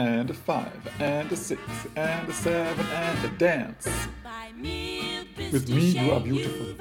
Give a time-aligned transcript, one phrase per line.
[0.00, 1.60] and a five and a six
[1.94, 3.86] and a seven and a dance.
[5.52, 6.74] With me you are beautiful.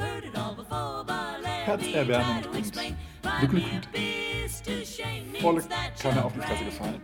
[1.65, 2.71] Herzerwärmend und
[3.51, 3.61] gut.
[5.41, 5.63] Volle
[6.01, 7.01] Kanne auf die Fresse gefallen.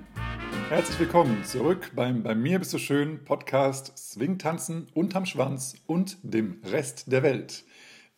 [0.70, 6.62] Herzlich willkommen zurück beim Bei mir bist du schön Podcast Swingtanzen unterm Schwanz und dem
[6.64, 7.66] Rest der Welt.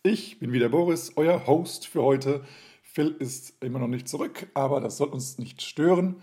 [0.03, 2.43] Ich bin wieder Boris, euer Host für heute.
[2.83, 6.21] Phil ist immer noch nicht zurück, aber das soll uns nicht stören.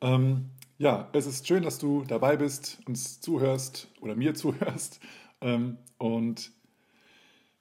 [0.00, 5.00] Ähm, ja, es ist schön, dass du dabei bist, uns zuhörst oder mir zuhörst.
[5.40, 6.52] Ähm, und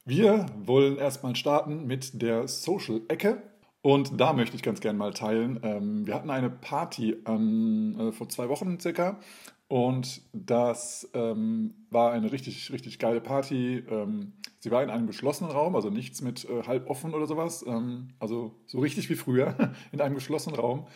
[0.05, 3.41] wir wollen erstmal starten mit der Social-Ecke.
[3.81, 5.59] Und da möchte ich ganz gerne mal teilen.
[5.63, 9.19] Ähm, wir hatten eine Party an, äh, vor zwei Wochen circa.
[9.67, 13.83] Und das ähm, war eine richtig, richtig geile Party.
[13.89, 17.65] Ähm, sie war in einem geschlossenen Raum, also nichts mit äh, halb offen oder sowas.
[17.67, 19.55] Ähm, also so richtig wie früher
[19.91, 20.87] in einem geschlossenen Raum.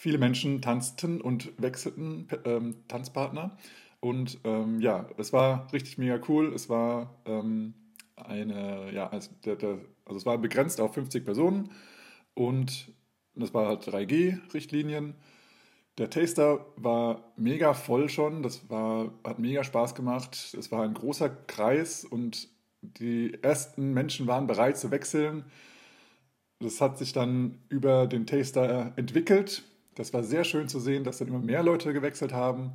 [0.00, 3.56] Viele Menschen tanzten und wechselten ähm, Tanzpartner.
[3.98, 6.54] Und ähm, ja, es war richtig mega cool.
[6.54, 7.74] Es war ähm,
[8.14, 11.72] eine, ja, also, der, der, also es war begrenzt auf 50 Personen
[12.34, 12.92] und
[13.34, 15.14] das war halt 3G-Richtlinien.
[15.98, 20.54] Der Taster war mega voll schon, das war, hat mega Spaß gemacht.
[20.56, 22.48] Es war ein großer Kreis und
[22.82, 25.44] die ersten Menschen waren bereit zu wechseln.
[26.60, 29.64] Das hat sich dann über den Taster entwickelt.
[29.98, 32.72] Das war sehr schön zu sehen, dass dann immer mehr Leute gewechselt haben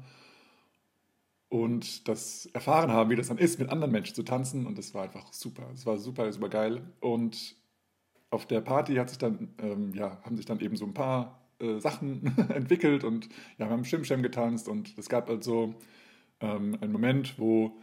[1.48, 4.68] und das erfahren haben, wie das dann ist, mit anderen Menschen zu tanzen.
[4.68, 5.70] Und das war einfach super.
[5.74, 6.82] Es war super, super geil.
[7.00, 7.56] Und
[8.30, 11.40] auf der Party hat sich dann, ähm, ja, haben sich dann eben so ein paar
[11.60, 15.76] äh, Sachen entwickelt und ja, wir haben Schimschem getanzt und es gab also
[16.42, 17.78] ähm, einen Moment, wo,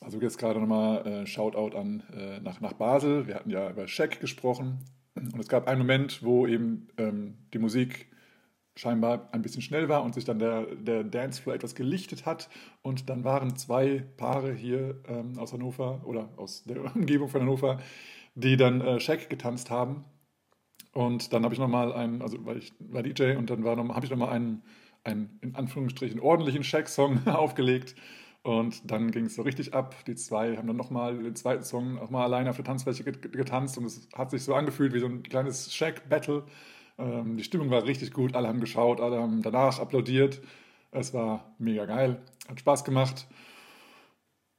[0.00, 3.86] also jetzt gerade nochmal äh, Shoutout an äh, nach, nach Basel, wir hatten ja über
[3.88, 4.80] Scheck gesprochen
[5.14, 8.11] und es gab einen Moment, wo eben ähm, die Musik
[8.76, 12.48] scheinbar ein bisschen schnell war und sich dann der, der Dancefloor etwas gelichtet hat.
[12.82, 17.78] Und dann waren zwei Paare hier ähm, aus Hannover oder aus der Umgebung von Hannover,
[18.34, 20.04] die dann äh, Shack getanzt haben.
[20.92, 24.10] Und dann habe ich nochmal einen, also weil ich war DJ und dann habe ich
[24.10, 24.62] nochmal einen,
[25.04, 27.94] einen, in Anführungsstrichen, ordentlichen Shack-Song aufgelegt.
[28.42, 29.94] Und dann ging es so richtig ab.
[30.06, 33.78] Die zwei haben dann nochmal den zweiten Song auch mal alleine auf der Tanzfläche getanzt
[33.78, 36.44] und es hat sich so angefühlt wie so ein kleines Shack-Battle.
[37.02, 40.40] Ähm, die Stimmung war richtig gut, alle haben geschaut, alle haben danach applaudiert.
[40.90, 43.26] Es war mega geil, hat Spaß gemacht.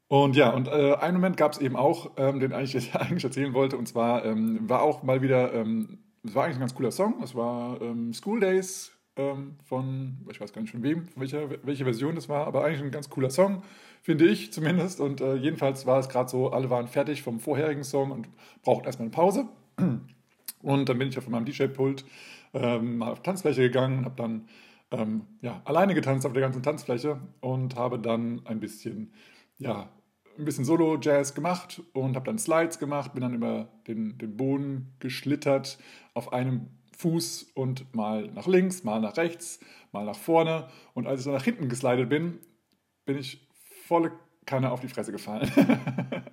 [0.07, 3.53] Und ja, und äh, einen Moment gab es eben auch, ähm, den ich eigentlich erzählen
[3.53, 6.91] wollte, und zwar ähm, war auch mal wieder, ähm, es war eigentlich ein ganz cooler
[6.91, 11.59] Song, es war ähm, School Days ähm, von, ich weiß gar nicht von wem, welche,
[11.63, 13.63] welche Version das war, aber eigentlich ein ganz cooler Song,
[14.01, 14.99] finde ich zumindest.
[14.99, 18.27] Und äh, jedenfalls war es gerade so, alle waren fertig vom vorherigen Song und
[18.63, 19.47] brauchten erstmal eine Pause.
[20.63, 22.05] Und dann bin ich auf meinem DJ-Pult
[22.53, 24.47] ähm, mal auf Tanzfläche gegangen und habe dann
[24.91, 29.13] ähm, ja, alleine getanzt auf der ganzen Tanzfläche und habe dann ein bisschen,
[29.57, 29.89] ja,
[30.37, 34.95] ein bisschen Solo-Jazz gemacht und habe dann Slides gemacht, bin dann über den, den Boden
[34.99, 35.77] geschlittert
[36.13, 39.59] auf einem Fuß und mal nach links, mal nach rechts,
[39.91, 40.67] mal nach vorne.
[40.93, 42.39] Und als ich dann nach hinten geslidet bin,
[43.05, 43.47] bin ich
[43.85, 44.11] volle
[44.45, 45.51] Kanne auf die Fresse gefallen.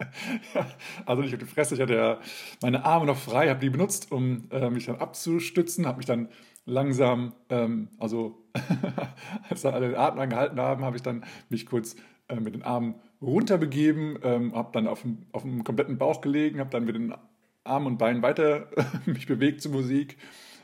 [1.07, 2.19] also nicht auf die Fresse, ich hatte ja
[2.63, 6.29] meine Arme noch frei, habe die benutzt, um äh, mich dann abzustützen, habe mich dann
[6.67, 8.45] langsam, ähm, also
[9.49, 11.97] als dann alle den Atem angehalten haben, habe ich dann mich kurz
[12.29, 16.61] äh, mit den Armen runterbegeben, ähm, habe dann auf dem, auf dem kompletten Bauch gelegen,
[16.61, 17.15] habe dann mit den
[17.65, 18.69] Armen und Beinen weiter
[19.07, 20.17] mich bewegt zur Musik,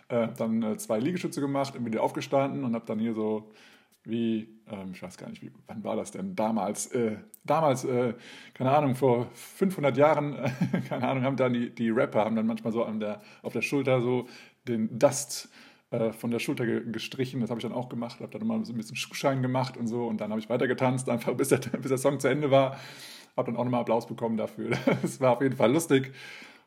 [0.08, 3.50] äh, dann äh, zwei Liegestütze gemacht, bin wieder aufgestanden und habe dann hier so
[4.06, 6.86] wie, ähm, ich weiß gar nicht, wie, wann war das denn damals?
[6.92, 8.14] Äh, damals, äh,
[8.54, 10.50] keine Ahnung, vor 500 Jahren, äh,
[10.88, 13.62] keine Ahnung, haben dann die, die Rapper, haben dann manchmal so an der, auf der
[13.62, 14.28] Schulter so
[14.66, 15.48] den Dust
[15.90, 17.40] äh, von der Schulter ge gestrichen.
[17.40, 19.86] Das habe ich dann auch gemacht, habe dann mal so ein bisschen Schuhschein gemacht und
[19.86, 22.50] so und dann habe ich weiter getanzt, einfach bis der, bis der Song zu Ende
[22.50, 22.78] war.
[23.36, 24.70] Habe dann auch nochmal Applaus bekommen dafür.
[25.02, 26.12] Das war auf jeden Fall lustig.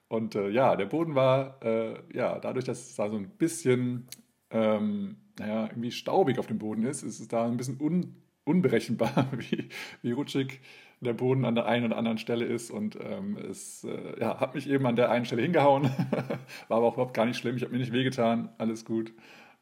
[0.08, 4.08] Und äh, ja, der Boden war, äh, ja, dadurch, dass es da so ein bisschen
[4.50, 9.28] ähm, naja, irgendwie staubig auf dem Boden ist, ist es da ein bisschen un, unberechenbar,
[9.38, 9.70] wie,
[10.02, 10.60] wie rutschig
[11.02, 12.72] der Boden an der einen oder anderen Stelle ist.
[12.72, 15.84] Und ähm, es äh, ja, hat mich eben an der einen Stelle hingehauen.
[16.68, 17.56] war aber auch überhaupt gar nicht schlimm.
[17.56, 18.50] Ich habe mir nicht wehgetan.
[18.58, 19.14] Alles gut.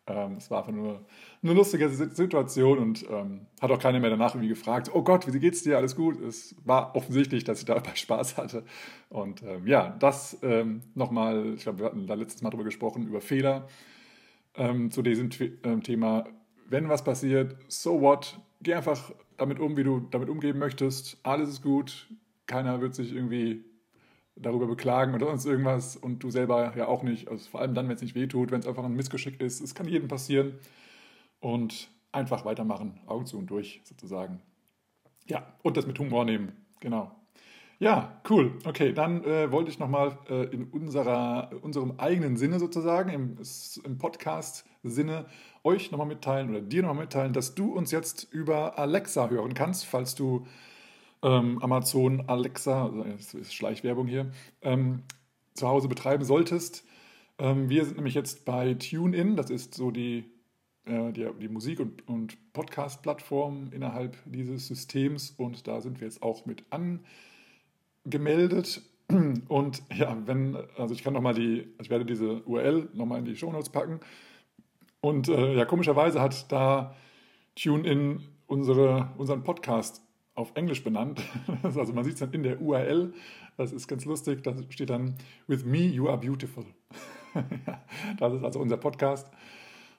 [0.08, 1.06] Ähm, es war einfach nur
[1.44, 5.40] eine lustige Situation und ähm, hat auch keiner mehr danach irgendwie gefragt, oh Gott, wie
[5.40, 5.78] geht's dir?
[5.78, 6.20] Alles gut?
[6.22, 8.64] Es war offensichtlich, dass ich dabei Spaß hatte.
[9.10, 13.06] Und ähm, ja, das ähm, nochmal, ich glaube, wir hatten da letztes Mal drüber gesprochen,
[13.06, 13.68] über Fehler
[14.58, 15.30] ähm, zu diesem
[15.64, 16.26] ähm, Thema,
[16.70, 21.50] wenn was passiert, so what, geh einfach damit um, wie du damit umgehen möchtest, alles
[21.50, 22.10] ist gut,
[22.46, 23.64] keiner wird sich irgendwie
[24.36, 27.88] darüber beklagen oder sonst irgendwas und du selber ja auch nicht, also vor allem dann,
[27.88, 30.54] wenn es nicht wehtut, wenn es einfach ein Missgeschick ist, es kann jedem passieren.
[31.40, 34.42] Und einfach weitermachen, Augen zu und durch sozusagen.
[35.28, 37.12] Ja, und das mit Humor nehmen, genau.
[37.80, 38.58] Ja, cool.
[38.66, 43.38] Okay, dann äh, wollte ich nochmal äh, in unserer, unserem eigenen Sinne sozusagen, im,
[43.84, 45.28] im Podcast-Sinne,
[45.64, 49.86] euch nochmal mitteilen oder dir nochmal mitteilen, dass du uns jetzt über Alexa hören kannst,
[49.86, 50.48] falls du
[51.22, 54.32] ähm, Amazon Alexa, also das ist Schleichwerbung hier,
[54.62, 55.04] ähm,
[55.54, 56.84] zu Hause betreiben solltest.
[57.38, 60.26] Ähm, wir sind nämlich jetzt bei TuneIn, das ist so die,
[60.86, 66.24] äh, die, die Musik- und, und Podcast-Plattform innerhalb dieses Systems und da sind wir jetzt
[66.24, 67.02] auch mit an
[68.10, 68.82] gemeldet.
[69.48, 73.36] Und ja, wenn, also ich kann nochmal die, ich werde diese URL nochmal in die
[73.36, 74.00] Shownotes packen.
[75.02, 76.96] Und äh, ja, komischerweise hat da
[77.56, 80.02] TuneIn unsere, unseren Podcast
[80.36, 81.22] auf Englisch benannt.
[81.64, 83.14] also man sieht es dann in der URL.
[83.58, 84.44] Das ist ganz lustig.
[84.44, 85.16] Da steht dann
[85.48, 86.66] With me you are beautiful.
[88.20, 89.32] das ist also unser Podcast.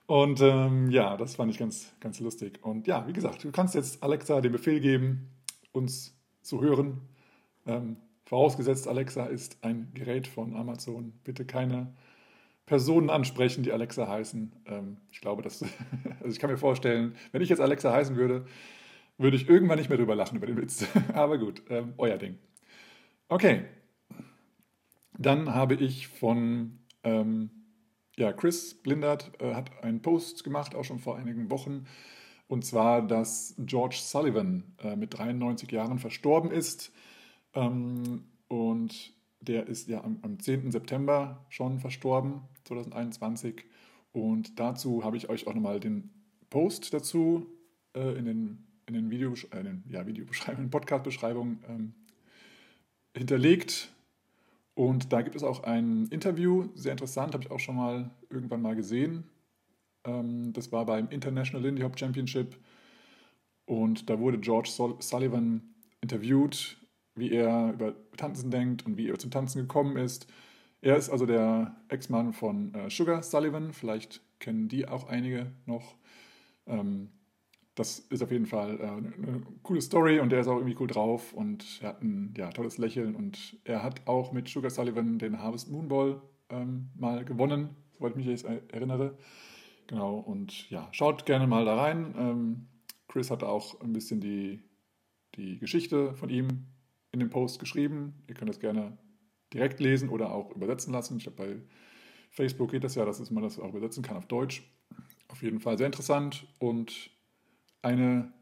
[0.07, 2.61] Und ähm, ja, das fand ich ganz, ganz lustig.
[2.63, 5.29] Und ja, wie gesagt, du kannst jetzt Alexa den Befehl geben,
[5.73, 7.03] uns zu hören.
[7.69, 11.13] Ähm, vorausgesetzt, Alexa ist ein Gerät von Amazon.
[11.23, 11.93] Bitte keine
[12.67, 14.53] Personen ansprechen, die Alexa heißen.
[14.67, 15.63] Ähm, ich glaube, dass,
[16.21, 18.47] also ich kann mir vorstellen, wenn ich jetzt Alexa heißen würde,
[19.19, 20.87] würde ich irgendwann nicht mehr drüber lachen über den Witz.
[21.13, 22.39] Aber gut, ähm, euer Ding.
[23.29, 23.65] Okay.
[25.19, 27.51] Dann habe ich von ähm,
[28.17, 31.87] ja, Chris Blindert äh, hat einen Post gemacht, auch schon vor einigen Wochen,
[32.49, 36.93] und zwar, dass George Sullivan äh, mit 93 Jahren verstorben ist.
[37.55, 40.73] Ähm, und der ist ja am, am 10.
[40.73, 43.65] September schon verstorben, 2021.
[44.13, 46.11] Und dazu habe ich euch auch nochmal den
[46.51, 47.47] Post dazu
[47.95, 51.95] äh, in den, in den, Video, äh, ja, Videobeschreibungen, Podcast-Beschreibungen ähm,
[53.17, 53.93] hinterlegt.
[54.75, 58.63] Und da gibt es auch ein Interview, sehr interessant, habe ich auch schon mal irgendwann
[58.63, 59.25] mal gesehen.
[60.05, 62.57] Ähm, das war beim International Lindy Hop Championship.
[63.67, 66.78] Und da wurde George Sullivan interviewt
[67.19, 70.27] wie er über Tanzen denkt und wie er zum Tanzen gekommen ist.
[70.81, 75.97] Er ist also der Ex-Mann von äh, Sugar Sullivan, vielleicht kennen die auch einige noch.
[76.67, 77.11] Ähm,
[77.75, 80.89] das ist auf jeden Fall äh, eine coole Story und er ist auch irgendwie cool
[80.89, 85.19] drauf und er hat ein ja, tolles Lächeln und er hat auch mit Sugar Sullivan
[85.19, 86.21] den Harvest Moon Ball
[86.51, 89.17] ähm, mal gewonnen, soweit ich mich jetzt erinnere.
[89.87, 92.15] Genau, und ja, schaut gerne mal da rein.
[92.17, 92.67] Ähm,
[93.09, 94.61] Chris hat auch ein bisschen die,
[95.37, 96.67] die Geschichte von ihm
[97.19, 98.15] in dem Post geschrieben.
[98.29, 98.97] Ihr könnt das gerne
[99.53, 101.17] direkt lesen oder auch übersetzen lassen.
[101.19, 101.57] Ich habe bei
[102.31, 104.63] Facebook geht das ja, dass man das auch übersetzen kann auf Deutsch.
[105.27, 107.11] Auf jeden Fall sehr interessant und
[107.83, 108.33] eine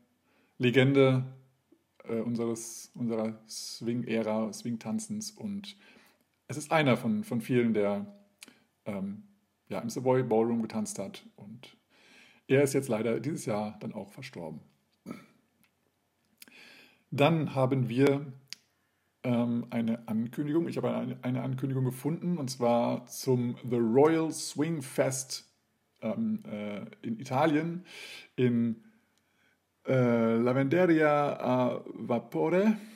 [0.58, 1.24] Legende
[2.04, 5.76] äh, unseres, unserer Swing-Ära, Swing-Tanzens und
[6.48, 8.14] es ist einer von, von vielen, der
[8.84, 9.24] ähm,
[9.68, 11.76] ja, im Savoy Ballroom getanzt hat und
[12.46, 14.60] er ist jetzt leider dieses Jahr dann auch verstorben.
[17.10, 18.32] Dann haben wir
[19.26, 20.68] ähm, eine Ankündigung.
[20.68, 25.50] Ich habe eine, eine, Ankündigung gefunden und zwar zum The Royal Swing Fest
[26.00, 27.84] ähm, äh, in Italien
[28.36, 28.84] in
[29.86, 32.76] äh, Lavenderia a Vapore.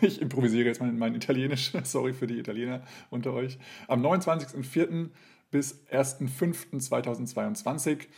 [0.00, 3.60] Ich improvisiere jetzt mein, mein Italienisch, sorry für die Italiener unter euch.
[3.86, 5.10] Am 29.04.
[5.52, 8.08] bis 1.05.2022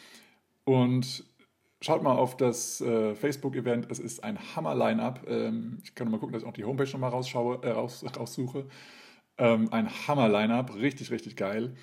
[0.64, 1.22] und
[1.84, 3.90] Schaut mal auf das äh, Facebook-Event.
[3.90, 5.26] Es ist ein Hammer-Line-Up.
[5.28, 8.64] Ähm, ich kann mal gucken, dass ich auch die Homepage nochmal rausschaue, äh, raus, raussuche.
[9.36, 10.76] Ähm, ein Hammer-Line-Up.
[10.76, 11.74] Richtig, richtig geil.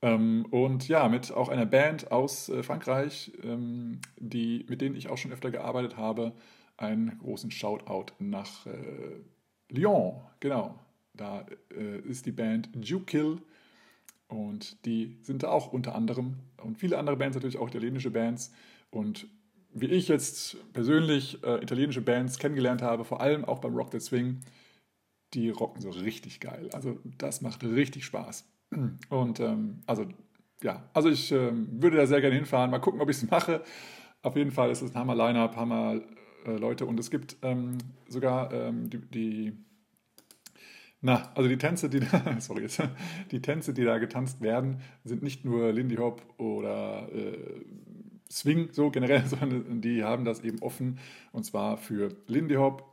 [0.00, 5.10] Ähm, und ja, mit auch einer Band aus äh, Frankreich, ähm, die, mit denen ich
[5.10, 6.32] auch schon öfter gearbeitet habe.
[6.78, 9.20] Einen großen Shoutout nach äh,
[9.68, 10.22] Lyon.
[10.40, 10.78] Genau.
[11.12, 13.42] Da äh, ist die Band Jukill.
[14.26, 16.36] Und die sind da auch unter anderem.
[16.62, 18.50] Und viele andere Bands, natürlich auch italienische Bands.
[18.94, 19.26] Und
[19.72, 24.00] wie ich jetzt persönlich äh, italienische Bands kennengelernt habe, vor allem auch beim Rock the
[24.00, 24.40] Swing,
[25.34, 26.68] die rocken so richtig geil.
[26.72, 28.46] Also das macht richtig Spaß.
[29.08, 30.06] Und ähm, also
[30.62, 32.70] ja, also ich ähm, würde da sehr gerne hinfahren.
[32.70, 33.62] Mal gucken, ob ich es mache.
[34.22, 36.00] Auf jeden Fall ist es ein Hammer Line-Up, Hammer
[36.46, 36.86] äh, Leute.
[36.86, 39.52] Und es gibt ähm, sogar ähm, die, die,
[41.00, 42.66] na, also die Tänze, die da, sorry,
[43.32, 47.36] die Tänze, die da getanzt werden, sind nicht nur Lindy Hop oder äh,
[48.34, 50.98] Swing so generell, sondern die haben das eben offen
[51.32, 52.84] und zwar für Lindy Hop,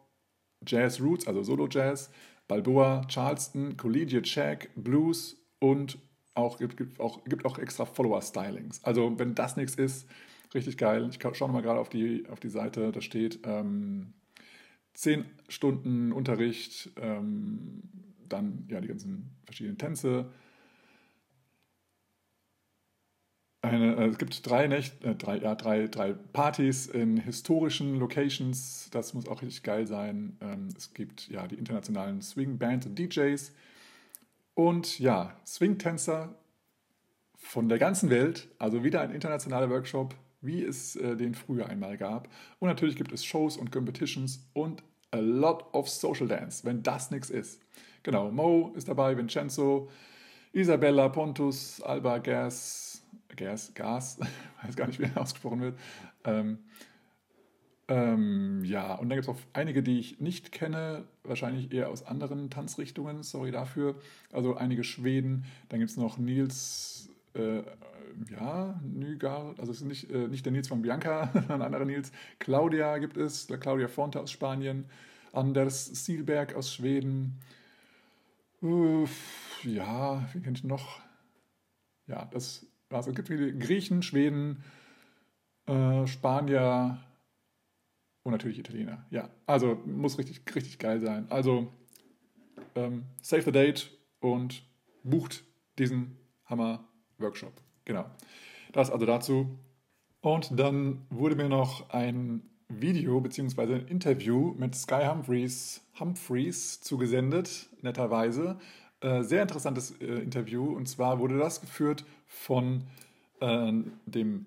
[0.66, 2.12] Jazz Roots, also Solo Jazz,
[2.48, 5.98] Balboa, Charleston, Collegiate Shack, Blues und
[6.34, 8.84] auch gibt, gibt auch, gibt auch extra Follower-Stylings.
[8.84, 10.08] Also wenn das nichts ist,
[10.54, 11.10] richtig geil.
[11.10, 14.14] Ich schaue nochmal gerade auf die, auf die Seite, da steht ähm,
[14.94, 17.82] 10 Stunden Unterricht, ähm,
[18.28, 20.32] dann ja die ganzen verschiedenen Tänze,
[23.62, 28.90] eine, äh, es gibt drei, Nächte, äh, drei, ja, drei, drei Partys in historischen Locations.
[28.92, 30.38] Das muss auch richtig geil sein.
[30.42, 33.54] Ähm, es gibt ja die internationalen Swing-Bands und DJs.
[34.56, 36.36] Und ja, Swing-Tänzer
[37.38, 38.48] von der ganzen Welt.
[38.58, 42.30] Also wieder ein internationaler Workshop, wie es äh, den früher einmal gab.
[42.60, 47.12] Und natürlich gibt es Shows und Competitions und a lot of Social Dance, wenn das
[47.12, 47.62] nichts ist.
[48.04, 49.90] Genau, Mo ist dabei, Vincenzo,
[50.54, 52.91] Isabella, Pontus, Alba, Gas,
[53.36, 54.20] Gas, Gas,
[54.64, 55.80] weiß gar nicht, wie er ausgesprochen wird.
[56.24, 56.60] Ähm,
[57.88, 62.06] ähm, ja, und dann gibt es auch einige, die ich nicht kenne, wahrscheinlich eher aus
[62.06, 63.96] anderen Tanzrichtungen, sorry dafür.
[64.32, 67.64] Also einige Schweden, dann gibt es noch Nils, äh,
[68.30, 72.14] ja, Nygaard, also es ist nicht, äh, nicht der Nils von Bianca, ein anderer Nils.
[72.40, 74.86] Claudia gibt es, Claudia Fonte aus Spanien,
[75.34, 77.40] Anders Sielberg aus Schweden.
[78.62, 81.00] Uff, ja, wie kenne ich noch?
[82.08, 84.64] Ja, das also es gibt viele Griechen, Schweden,
[85.66, 87.00] äh, Spanier
[88.24, 89.06] und natürlich Italiener.
[89.10, 91.26] Ja, also muss richtig, richtig geil sein.
[91.30, 91.72] Also
[92.76, 94.64] ähm, save the date und
[95.04, 95.44] bucht
[95.78, 97.54] diesen Hammer-Workshop.
[97.86, 98.06] Genau.
[98.72, 99.60] Das also dazu.
[100.22, 103.76] Und dann wurde mir noch ein Video bzw.
[103.76, 108.60] ein Interview mit Sky Humphreys, Humphreys zugesendet, netterweise.
[109.02, 112.88] Äh, sehr interessantes äh, Interview und zwar wurde das geführt von
[113.42, 113.74] äh,
[114.06, 114.46] dem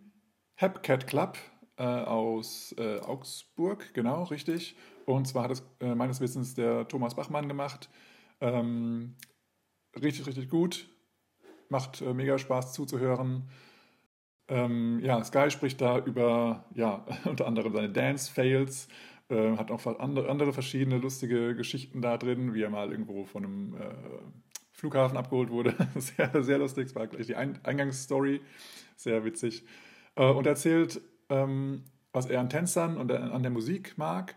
[0.54, 1.38] Hepcat Club
[1.76, 4.74] äh, aus äh, Augsburg, genau, richtig.
[5.04, 7.90] Und zwar hat es äh, meines Wissens der Thomas Bachmann gemacht.
[8.40, 9.16] Ähm,
[9.94, 10.88] richtig, richtig gut.
[11.68, 13.50] Macht mega Spaß zuzuhören.
[14.48, 18.88] Ähm, ja, Sky spricht da über, ja, unter anderem seine Dance-Fails,
[19.28, 23.44] äh, hat auch andere, andere verschiedene lustige Geschichten da drin, wie er mal irgendwo von
[23.44, 23.94] einem äh,
[24.84, 25.74] Flughafen abgeholt wurde.
[25.96, 28.42] sehr, sehr lustig, das war gleich die Ein Eingangsstory,
[28.96, 29.64] sehr witzig.
[30.14, 31.00] Äh, und erzählt,
[31.30, 34.34] ähm, was er an Tänzern und an der Musik mag,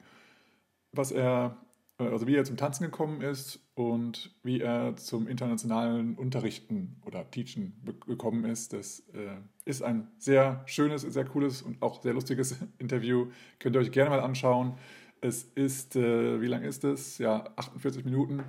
[0.93, 1.57] was er
[1.99, 7.29] äh, also wie er zum Tanzen gekommen ist und wie er zum internationalen Unterrichten oder
[7.29, 7.73] Teachen
[8.07, 8.71] gekommen ist.
[8.71, 9.35] Das äh,
[9.65, 13.27] ist ein sehr schönes, sehr cooles und auch sehr lustiges Interview.
[13.59, 14.77] Könnt ihr euch gerne mal anschauen.
[15.19, 17.17] Es ist, wie lang ist es?
[17.17, 18.43] Ja, 48 Minuten.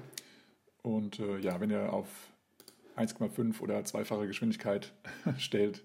[0.89, 2.09] Und äh, ja, wenn ihr auf
[2.97, 4.95] 1,5 oder zweifache Geschwindigkeit
[5.37, 5.85] stellt,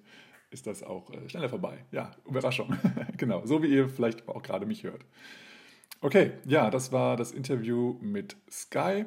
[0.49, 1.83] ist das auch äh, schneller vorbei.
[1.91, 2.73] Ja, Überraschung.
[3.17, 5.03] genau, so wie ihr vielleicht auch gerade mich hört.
[5.99, 9.05] Okay, ja, das war das Interview mit Sky.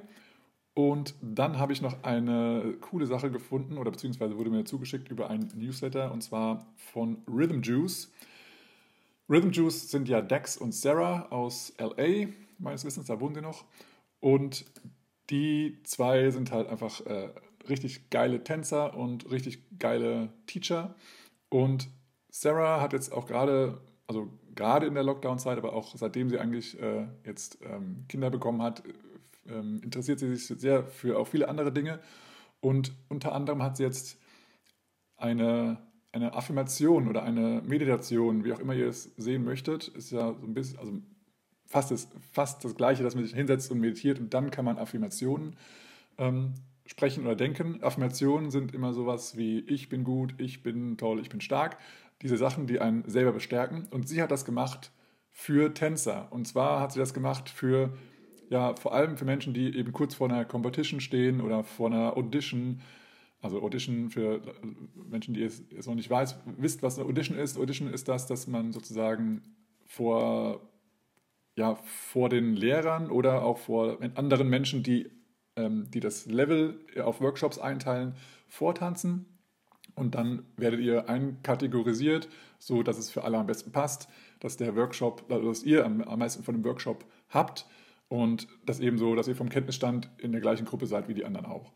[0.75, 5.31] Und dann habe ich noch eine coole Sache gefunden, oder beziehungsweise wurde mir zugeschickt über
[5.31, 8.13] ein Newsletter, und zwar von Rhythm Juice.
[9.31, 12.27] Rhythm Juice sind ja Dex und Sarah aus LA,
[12.59, 13.65] meines Wissens, da wohnen sie noch.
[14.21, 14.67] Und
[15.31, 17.31] die zwei sind halt einfach äh,
[17.69, 20.95] richtig geile Tänzer und richtig geile Teacher.
[21.49, 21.89] Und
[22.31, 26.81] Sarah hat jetzt auch gerade, also gerade in der Lockdown-Zeit, aber auch seitdem sie eigentlich
[26.81, 28.83] äh, jetzt ähm, Kinder bekommen hat,
[29.49, 32.01] ähm, interessiert sie sich sehr für auch viele andere Dinge.
[32.61, 34.19] Und unter anderem hat sie jetzt
[35.17, 35.79] eine,
[36.13, 40.47] eine Affirmation oder eine Meditation, wie auch immer ihr es sehen möchtet, ist ja so
[40.47, 40.93] ein bisschen, also
[41.67, 44.79] fast das, fast das Gleiche, dass man sich hinsetzt und meditiert und dann kann man
[44.79, 45.57] Affirmationen
[46.19, 46.55] ähm,
[46.87, 47.83] sprechen oder denken.
[47.83, 51.77] Affirmationen sind immer sowas wie ich bin gut, ich bin toll, ich bin stark
[52.23, 53.87] diese Sachen, die einen selber bestärken.
[53.91, 54.93] Und sie hat das gemacht
[55.31, 56.29] für Tänzer.
[56.31, 57.93] Und zwar hat sie das gemacht für,
[58.49, 62.17] ja, vor allem für Menschen, die eben kurz vor einer Competition stehen oder vor einer
[62.17, 62.81] Audition.
[63.43, 64.41] Also Audition für
[64.95, 67.59] Menschen, die es, es noch nicht weiß, wisst, was eine Audition ist.
[67.59, 69.43] Audition ist das, dass man sozusagen
[69.85, 70.61] vor,
[71.57, 75.11] ja, vor den Lehrern oder auch vor anderen Menschen, die,
[75.57, 78.15] ähm, die das Level auf Workshops einteilen,
[78.49, 79.27] vortanzen
[79.95, 84.09] und dann werdet ihr einkategorisiert, so dass es für alle am besten passt,
[84.39, 87.67] dass der Workshop, also dass ihr am, am meisten von dem Workshop habt
[88.09, 91.25] und das eben so, dass ihr vom Kenntnisstand in der gleichen Gruppe seid wie die
[91.25, 91.73] anderen auch.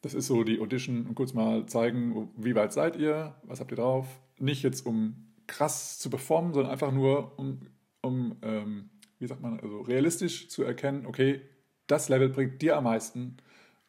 [0.00, 3.72] Das ist so die Audition und kurz mal zeigen, wie weit seid ihr, was habt
[3.72, 4.06] ihr drauf.
[4.38, 7.60] Nicht jetzt um krass zu performen, sondern einfach nur um,
[8.02, 11.40] um ähm, wie sagt man, also realistisch zu erkennen, okay,
[11.86, 13.36] das Level bringt dir am meisten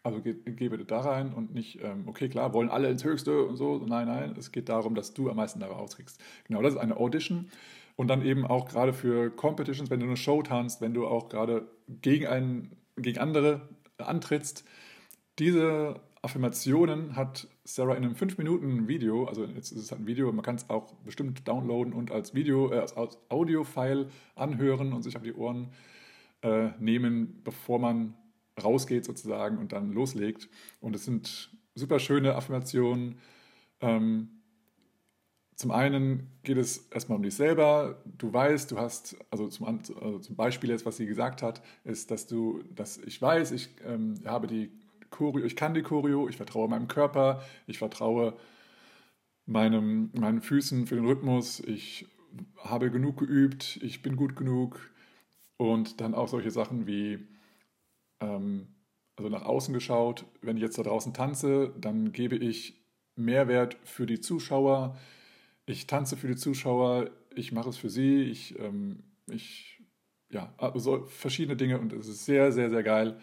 [0.05, 3.43] also geh, geh, bitte da rein und nicht, ähm, okay, klar, wollen alle ins Höchste
[3.43, 3.83] und so.
[3.87, 6.21] Nein, nein, es geht darum, dass du am meisten dabei rauskriegst.
[6.47, 7.49] Genau, das ist eine Audition.
[7.95, 11.27] Und dann eben auch gerade für Competitions, wenn du eine Show tanzt, wenn du auch
[11.27, 13.67] gerade gegen, einen, gegen andere
[13.97, 14.63] antrittst.
[15.39, 20.45] Diese Affirmationen hat Sarah in einem 5-Minuten-Video, also jetzt ist es halt ein Video, man
[20.45, 25.23] kann es auch bestimmt downloaden und als Video, äh, als Audio-File anhören und sich auf
[25.23, 25.71] die Ohren
[26.43, 28.13] äh, nehmen, bevor man
[28.63, 30.47] rausgeht sozusagen und dann loslegt.
[30.79, 33.17] Und es sind super schöne Affirmationen.
[33.81, 34.29] Ähm,
[35.55, 38.03] zum einen geht es erstmal um dich selber.
[38.17, 42.11] Du weißt, du hast, also zum, also zum Beispiel jetzt, was sie gesagt hat, ist,
[42.11, 44.69] dass du, dass ich weiß, ich ähm, habe die
[45.15, 48.37] Choreo, ich kann die Choreo, ich vertraue meinem Körper, ich vertraue
[49.45, 52.07] meinem, meinen Füßen für den Rhythmus, ich
[52.57, 54.79] habe genug geübt, ich bin gut genug
[55.57, 57.19] und dann auch solche Sachen wie,
[58.19, 58.67] ähm,
[59.15, 62.83] also nach außen geschaut, wenn ich jetzt da draußen tanze, dann gebe ich
[63.15, 64.97] Mehrwert für die Zuschauer,
[65.65, 69.81] ich tanze für die Zuschauer, ich mache es für sie, ich, ähm, ich
[70.29, 73.19] ja, also verschiedene Dinge und es ist sehr, sehr, sehr geil.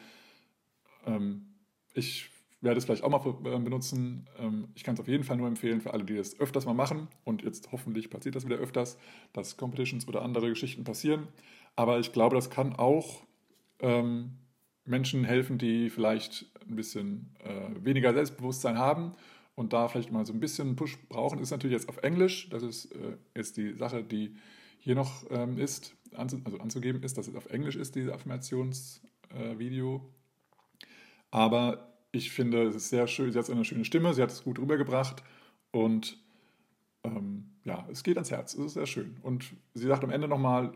[1.04, 1.51] Ähm,
[1.94, 2.30] ich
[2.62, 3.20] werde es vielleicht auch mal
[3.52, 4.28] äh, benutzen.
[4.38, 6.74] Ähm, ich kann es auf jeden Fall nur empfehlen für alle, die das öfters mal
[6.74, 7.08] machen.
[7.24, 8.98] Und jetzt hoffentlich passiert das wieder öfters,
[9.32, 11.28] dass Competitions oder andere Geschichten passieren.
[11.76, 13.24] Aber ich glaube, das kann auch
[13.80, 14.38] ähm,
[14.84, 19.12] Menschen helfen, die vielleicht ein bisschen äh, weniger Selbstbewusstsein haben
[19.54, 21.40] und da vielleicht mal so ein bisschen Push brauchen.
[21.40, 22.48] Ist natürlich jetzt auf Englisch.
[22.50, 24.36] Das ist äh, jetzt die Sache, die
[24.78, 29.96] hier noch ähm, ist, anzu also anzugeben ist, dass es auf Englisch ist, diese Affirmationsvideo.
[29.96, 30.21] Äh,
[31.32, 34.44] Aber ich finde, es ist sehr schön, sie hat eine schöne Stimme, sie hat es
[34.44, 35.24] gut rübergebracht
[35.72, 36.18] und
[37.04, 39.16] ähm, ja, es geht ans Herz, es ist sehr schön.
[39.22, 40.72] Und sie sagt am Ende nochmal,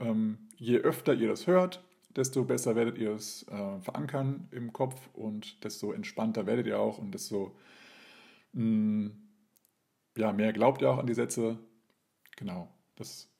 [0.00, 1.84] ähm, je öfter ihr das hört,
[2.16, 6.98] desto besser werdet ihr es äh, verankern im Kopf und desto entspannter werdet ihr auch
[6.98, 7.56] und desto
[8.52, 9.12] mh, mm,
[10.18, 11.58] ja, mehr glaubt ihr auch an die Sätze.
[12.36, 13.30] Genau, das,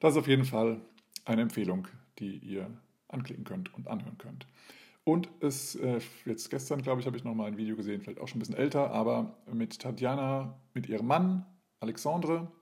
[0.00, 0.80] das ist auf jeden Fall
[1.26, 1.86] eine Empfehlung,
[2.18, 2.70] die ihr
[3.08, 4.46] anklicken könnt und anhören könnt.
[5.08, 8.20] Und es, äh, jetzt gestern, glaube ich, habe ich noch mal ein Video gesehen, vielleicht
[8.20, 11.46] auch schon ein bisschen älter, aber mit Tatjana, mit ihrem Mann,
[11.80, 12.52] Alexandre.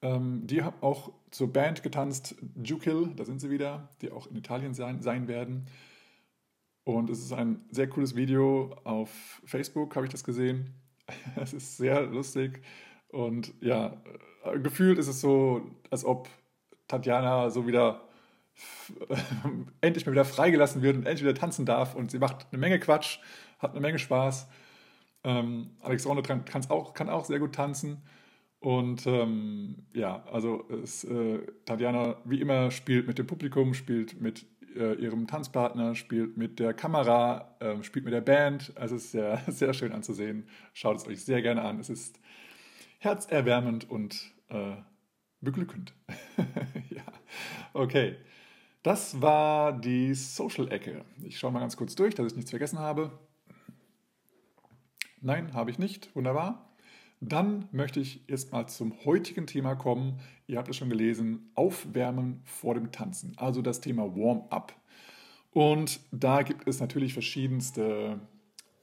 [0.00, 4.36] Ähm, die haben auch zur Band getanzt, Jukil, da sind sie wieder, die auch in
[4.36, 5.66] Italien sein, sein werden.
[6.84, 8.76] Und es ist ein sehr cooles Video.
[8.84, 10.76] Auf Facebook habe ich das gesehen.
[11.34, 12.62] Es ist sehr lustig.
[13.08, 14.00] Und ja,
[14.44, 16.28] äh, gefühlt ist es so, als ob
[16.86, 18.08] Tatjana so wieder
[19.80, 21.94] endlich mal wieder freigelassen wird und endlich wieder tanzen darf.
[21.94, 23.18] Und sie macht eine Menge Quatsch,
[23.58, 24.48] hat eine Menge Spaß.
[25.24, 28.02] Ähm, Alexandre kann auch, kann auch sehr gut tanzen.
[28.60, 34.44] Und ähm, ja, also es, äh, Tatjana wie immer spielt mit dem Publikum, spielt mit
[34.76, 38.72] äh, ihrem Tanzpartner, spielt mit der Kamera, äh, spielt mit der Band.
[38.76, 40.46] Also es ist sehr, sehr schön anzusehen.
[40.74, 41.80] Schaut es euch sehr gerne an.
[41.80, 42.20] Es ist
[42.98, 44.76] herzerwärmend und äh,
[45.40, 45.94] beglückend.
[46.90, 47.04] ja,
[47.72, 48.16] okay.
[48.82, 51.04] Das war die Social-Ecke.
[51.22, 53.10] Ich schaue mal ganz kurz durch, dass ich nichts vergessen habe.
[55.20, 56.14] Nein, habe ich nicht.
[56.16, 56.70] Wunderbar.
[57.20, 60.20] Dann möchte ich jetzt mal zum heutigen Thema kommen.
[60.46, 64.74] Ihr habt es schon gelesen, Aufwärmen vor dem Tanzen, also das Thema Warm-up.
[65.52, 68.18] Und da gibt es natürlich verschiedenste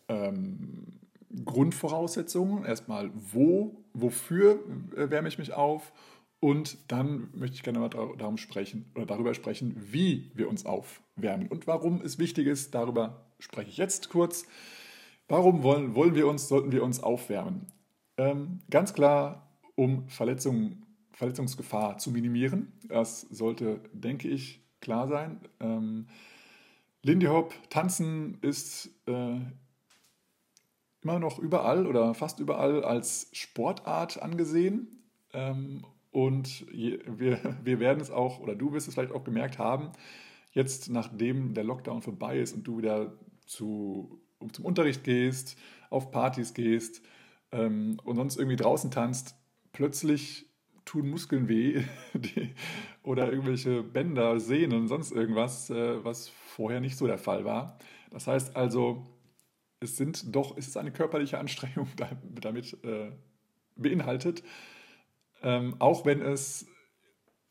[0.08, 1.00] ähm,
[1.44, 2.66] Grundvoraussetzungen.
[2.66, 4.60] Erstmal, wo, wofür
[4.96, 5.92] äh, wärme ich mich auf
[6.40, 11.48] und dann möchte ich gerne mal darum sprechen oder darüber sprechen, wie wir uns aufwärmen
[11.48, 12.76] und warum es wichtig ist.
[12.76, 14.46] Darüber spreche ich jetzt kurz.
[15.28, 17.68] Warum wollen, wollen wir uns, sollten wir uns aufwärmen?
[18.18, 22.72] Ähm, ganz klar, um Verletzungen, Verletzungsgefahr zu minimieren.
[22.88, 25.42] Das sollte, denke ich, klar sein.
[25.60, 26.08] Ähm,
[27.02, 29.40] Lindy Hop, Tanzen ist äh,
[31.02, 35.04] immer noch überall oder fast überall als Sportart angesehen.
[35.34, 35.84] Ähm,
[36.18, 39.92] und wir, wir werden es auch, oder du wirst es vielleicht auch gemerkt haben,
[40.52, 43.14] jetzt nachdem der Lockdown vorbei ist und du wieder
[43.46, 44.20] zu,
[44.52, 45.60] zum Unterricht gehst,
[45.92, 47.04] auf Partys gehst
[47.52, 49.36] ähm, und sonst irgendwie draußen tanzt,
[49.74, 50.50] plötzlich
[50.86, 51.84] tun Muskeln weh
[52.16, 52.50] die,
[53.04, 57.78] oder irgendwelche Bänder, Sehnen sonst irgendwas, äh, was vorher nicht so der Fall war.
[58.10, 59.06] Das heißt also,
[59.82, 61.90] es sind doch, es ist eine körperliche Anstrengung
[62.42, 63.12] damit äh,
[63.76, 64.42] beinhaltet.
[65.44, 66.68] Ähm, auch wenn es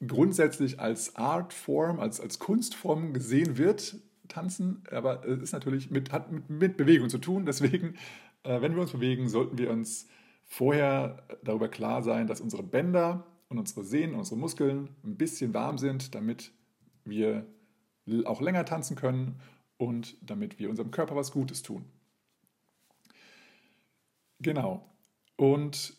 [0.07, 3.97] grundsätzlich als Artform, als, als Kunstform gesehen wird,
[4.29, 7.47] tanzen, aber es ist natürlich mit, hat mit, mit Bewegung zu tun.
[7.47, 7.95] Deswegen,
[8.43, 10.09] äh, wenn wir uns bewegen, sollten wir uns
[10.45, 15.79] vorher darüber klar sein, dass unsere Bänder und unsere Sehnen, unsere Muskeln ein bisschen warm
[15.79, 16.53] sind, damit
[17.05, 17.47] wir
[18.25, 19.41] auch länger tanzen können
[19.77, 21.85] und damit wir unserem Körper was Gutes tun.
[24.41, 24.89] Genau.
[25.37, 25.97] Und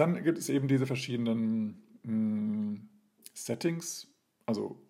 [0.00, 2.88] dann gibt es eben diese verschiedenen mh, hm,
[3.34, 4.08] Settings,
[4.46, 4.80] also,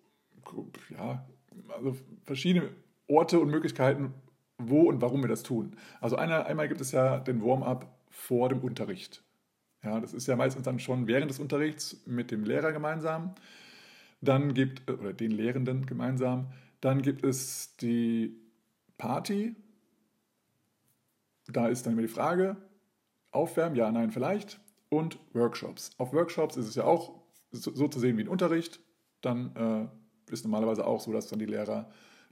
[0.89, 1.27] ja,
[1.69, 2.69] also verschiedene
[3.07, 4.13] Orte und Möglichkeiten,
[4.57, 5.75] wo und warum wir das tun.
[5.99, 9.23] Also eine, einmal gibt es ja den Warm-up vor dem Unterricht.
[9.83, 13.35] Ja, das ist ja meistens dann schon während des Unterrichts mit dem Lehrer gemeinsam.
[14.21, 16.51] Dann gibt oder den Lehrenden gemeinsam.
[16.81, 18.35] Dann gibt es die
[18.97, 19.55] Party.
[21.47, 22.57] Da ist dann immer die Frage,
[23.31, 24.59] aufwärmen, ja, nein, vielleicht.
[24.89, 25.91] Und Workshops.
[25.97, 27.21] Auf Workshops ist es ja auch
[27.51, 28.79] so, zu sehen wie ein Unterricht.
[29.21, 29.55] Dann
[30.27, 31.89] äh, ist normalerweise auch so, dass dann die Lehrer,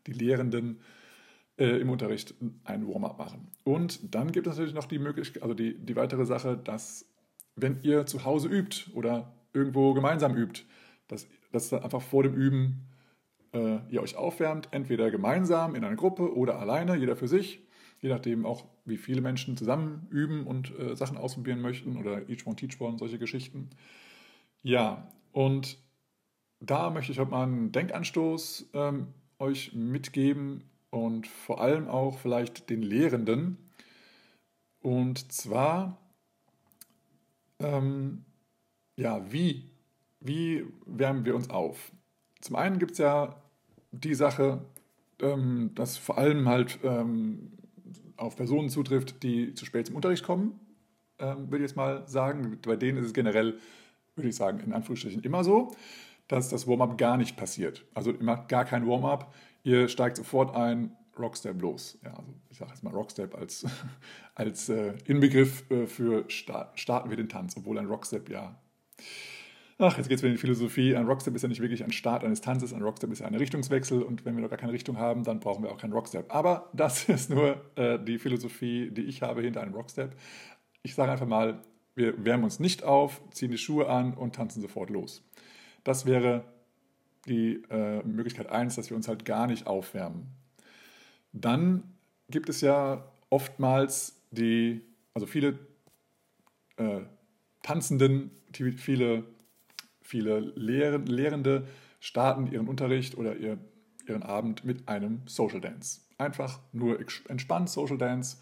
[0.08, 0.80] die Lehrenden
[1.58, 3.48] äh, im Unterricht ein Warm-up machen.
[3.64, 7.06] Und dann gibt es natürlich noch die Möglichkeit, also die, die weitere Sache, dass
[7.56, 10.64] wenn ihr zu Hause übt oder irgendwo gemeinsam übt,
[11.08, 12.88] dass, dass dann einfach vor dem Üben
[13.54, 17.66] äh, ihr euch aufwärmt, entweder gemeinsam in einer Gruppe oder alleine, jeder für sich,
[18.02, 22.46] je nachdem auch, wie viele Menschen zusammen üben und äh, Sachen ausprobieren möchten oder Each
[22.46, 23.70] One Teach One, solche Geschichten.
[24.62, 25.78] Ja, und
[26.60, 29.08] da möchte ich heute mal einen Denkanstoß ähm,
[29.40, 33.58] euch mitgeben und vor allem auch vielleicht den Lehrenden.
[34.80, 35.98] Und zwar,
[37.60, 38.24] ähm,
[38.96, 39.70] ja, wie,
[40.20, 41.92] wie wärmen wir uns auf?
[42.40, 43.42] Zum einen gibt es ja
[43.92, 44.64] die Sache,
[45.20, 47.55] ähm, dass vor allem halt ähm,
[48.18, 50.60] auf Personen zutrifft, die zu spät zum Unterricht kommen,
[51.20, 52.60] ähm, würde ich jetzt mal sagen.
[52.66, 53.60] Bei denen ist es generell,
[54.16, 55.72] würde ich sagen, in Anführungsstrichen immer so,
[56.28, 57.86] dass das Warm-up gar nicht passiert.
[57.94, 61.98] Also ihr macht gar kein Warm-up, ihr steigt sofort ein, Rockstep los.
[62.04, 63.66] Ja, also ich sage jetzt mal Rockstep als,
[64.36, 68.60] als äh, Inbegriff äh, für Start, starten wir den Tanz, obwohl ein Rockstep ja
[69.78, 70.96] ach, jetzt geht es wieder in die Philosophie.
[70.96, 73.36] Ein Rockstep ist ja nicht wirklich ein Start eines Tanzes, ein Rockstep ist ja ein
[73.36, 76.34] Richtungswechsel und wenn wir noch gar keine Richtung haben, dann brauchen wir auch keinen Rockstep.
[76.34, 80.16] Aber das ist nur äh, die Philosophie, die ich habe hinter einem Rockstep.
[80.84, 81.62] Ich sage einfach mal,
[81.96, 85.24] wir wärmen uns nicht auf, ziehen die Schuhe an und tanzen sofort los.
[85.84, 86.44] Das wäre
[87.28, 90.28] die äh, Möglichkeit 1, dass wir uns halt gar nicht aufwärmen.
[91.32, 91.84] Dann
[92.30, 94.82] gibt es ja oftmals die,
[95.14, 95.60] also viele
[96.78, 97.02] äh,
[97.64, 99.24] Tanzenden, die, viele
[100.06, 101.68] Viele Lehrende
[102.00, 103.58] starten ihren Unterricht oder ihr,
[104.08, 106.02] ihren Abend mit einem Social Dance.
[106.20, 108.38] Einfach nur entspannt Social Dance.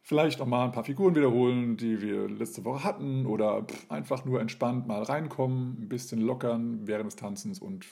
[0.00, 4.40] Vielleicht auch mal ein paar Figuren wiederholen, die wir letzte Woche hatten oder einfach nur
[4.40, 7.84] entspannt mal reinkommen, ein bisschen lockern während des Tanzens und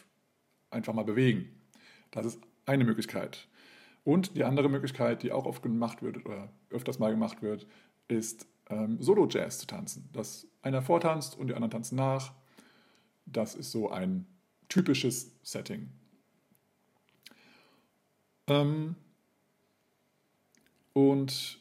[0.71, 1.49] einfach mal bewegen.
[2.13, 3.49] Das ist eine Möglichkeit.
[4.05, 7.67] Und die andere Möglichkeit, die auch oft gemacht wird oder öfters mal gemacht wird,
[8.07, 10.09] ist ähm, Solo-Jazz zu tanzen.
[10.13, 12.33] Dass einer vortanzt und die anderen tanzen nach
[13.27, 14.27] das ist so ein
[14.69, 15.91] typisches Setting.
[18.47, 18.97] Ähm,
[20.93, 21.61] und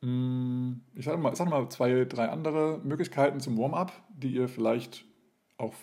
[0.00, 4.48] mh, mm, ich sage mal, sag mal zwei, drei andere Möglichkeiten zum Warm-up, die ihr
[4.48, 5.04] vielleicht
[5.56, 5.74] auch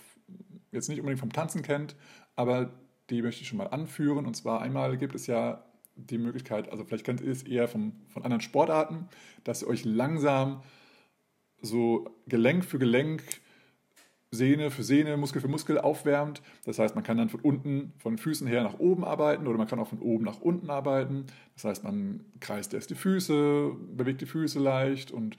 [0.71, 1.95] jetzt nicht unbedingt vom Tanzen kennt,
[2.35, 2.71] aber
[3.09, 4.25] die möchte ich schon mal anführen.
[4.25, 7.93] Und zwar einmal gibt es ja die Möglichkeit, also vielleicht kennt ihr es eher vom,
[8.07, 9.09] von anderen Sportarten,
[9.43, 10.63] dass ihr euch langsam
[11.61, 13.40] so Gelenk für Gelenk
[14.33, 16.41] Sehne für Sehne, Muskel für Muskel aufwärmt.
[16.63, 19.67] Das heißt, man kann dann von unten, von Füßen her nach oben arbeiten oder man
[19.67, 21.25] kann auch von oben nach unten arbeiten.
[21.55, 25.35] Das heißt, man kreist erst die Füße, bewegt die Füße leicht und,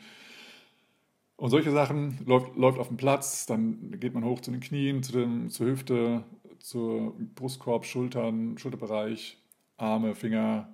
[1.36, 2.18] und solche Sachen.
[2.26, 5.68] Läuft, läuft auf dem Platz, dann geht man hoch zu den Knien, zu dem, zur
[5.68, 6.24] Hüfte,
[6.58, 9.38] zur Brustkorb, Schultern, Schulterbereich,
[9.78, 10.68] Arme, Finger,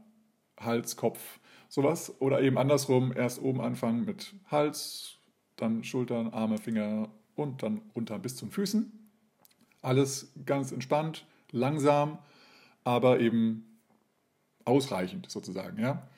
[0.59, 2.21] Hals, Kopf, sowas.
[2.21, 5.19] Oder eben andersrum, erst oben anfangen mit Hals,
[5.55, 8.93] dann Schultern, Arme, Finger, und dann runter bis zu den Füßen.
[9.81, 12.19] Alles ganz entspannt, langsam,
[12.85, 13.79] aber eben
[14.65, 15.81] ausreichend sozusagen.
[15.81, 16.09] Ja?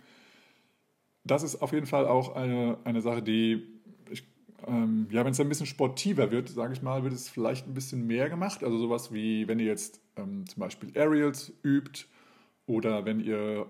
[1.25, 3.67] Das ist auf jeden Fall auch eine, eine Sache, die,
[4.11, 4.25] ich,
[4.67, 7.75] ähm, ja, wenn es ein bisschen sportiver wird, sage ich mal, wird es vielleicht ein
[7.75, 8.65] bisschen mehr gemacht.
[8.65, 12.07] Also sowas wie, wenn ihr jetzt ähm, zum Beispiel Aerials übt
[12.67, 13.67] oder wenn ihr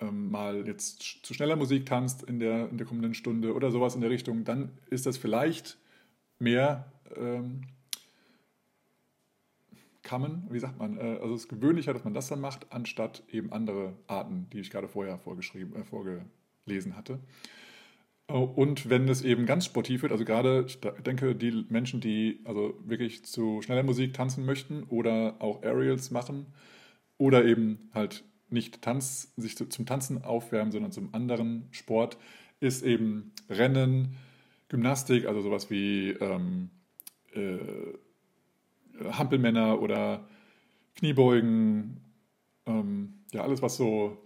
[0.00, 3.94] ähm, mal jetzt zu schneller Musik tanzt in der, in der kommenden Stunde oder sowas
[3.94, 5.78] in der Richtung, dann ist das vielleicht
[6.42, 7.62] mehr ähm,
[10.02, 13.22] Kammen, wie sagt man, äh, also es ist gewöhnlicher, dass man das dann macht, anstatt
[13.30, 17.20] eben andere Arten, die ich gerade vorher vorgeschrieben, äh, vorgelesen hatte.
[18.28, 22.40] Oh, und wenn es eben ganz sportiv wird, also gerade, ich denke, die Menschen, die
[22.44, 26.46] also wirklich zu schneller Musik tanzen möchten oder auch Aerials machen
[27.18, 32.16] oder eben halt nicht Tanz, sich zum Tanzen aufwärmen, sondern zum anderen Sport,
[32.60, 34.16] ist eben Rennen,
[34.72, 36.70] Gymnastik, also sowas wie ähm,
[37.34, 37.58] äh,
[39.04, 40.26] Hampelmänner oder
[40.94, 42.00] Kniebeugen,
[42.64, 44.16] ähm, ja, alles, was so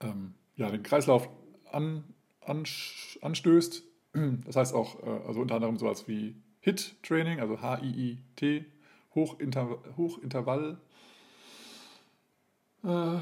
[0.00, 1.30] ähm, ja, den Kreislauf
[1.70, 2.04] an,
[2.42, 2.64] an,
[3.22, 3.82] anstößt.
[4.44, 8.66] Das heißt auch, äh, also unter anderem sowas wie HIT-Training, also H-I-I-T,
[9.14, 10.78] Hochinter Hochintervall.
[12.84, 13.16] Äh,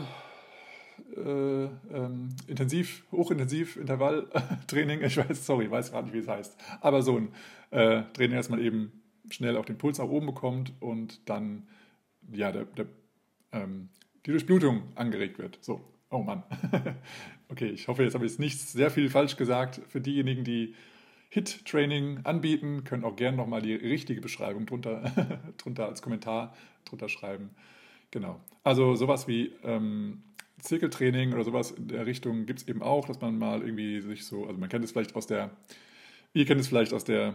[1.17, 5.01] äh, ähm, intensiv, hochintensiv Intervalltraining.
[5.05, 6.57] Ich weiß, sorry, weiß gerade nicht, wie es heißt.
[6.81, 7.29] Aber so ein
[7.71, 8.93] äh, Training, dass man eben
[9.31, 11.67] schnell auch den Puls nach oben bekommt und dann
[12.33, 12.87] ja, der, der,
[13.53, 13.89] ähm,
[14.27, 15.59] die Durchblutung angeregt wird.
[15.61, 16.43] So, oh Mann.
[17.49, 19.81] okay, ich hoffe, jetzt habe ich nicht sehr viel falsch gesagt.
[19.89, 20.75] Für diejenigen, die
[21.31, 22.85] HIT-Training anbieten.
[22.85, 27.51] Können auch gerne nochmal die richtige Beschreibung drunter, drunter als Kommentar drunter schreiben.
[28.11, 28.41] Genau.
[28.65, 30.23] Also sowas wie ähm,
[30.61, 34.25] Zirkeltraining oder sowas in der Richtung gibt es eben auch, dass man mal irgendwie sich
[34.25, 35.51] so, also man kennt es vielleicht aus der,
[36.33, 37.35] ihr kennt es vielleicht aus der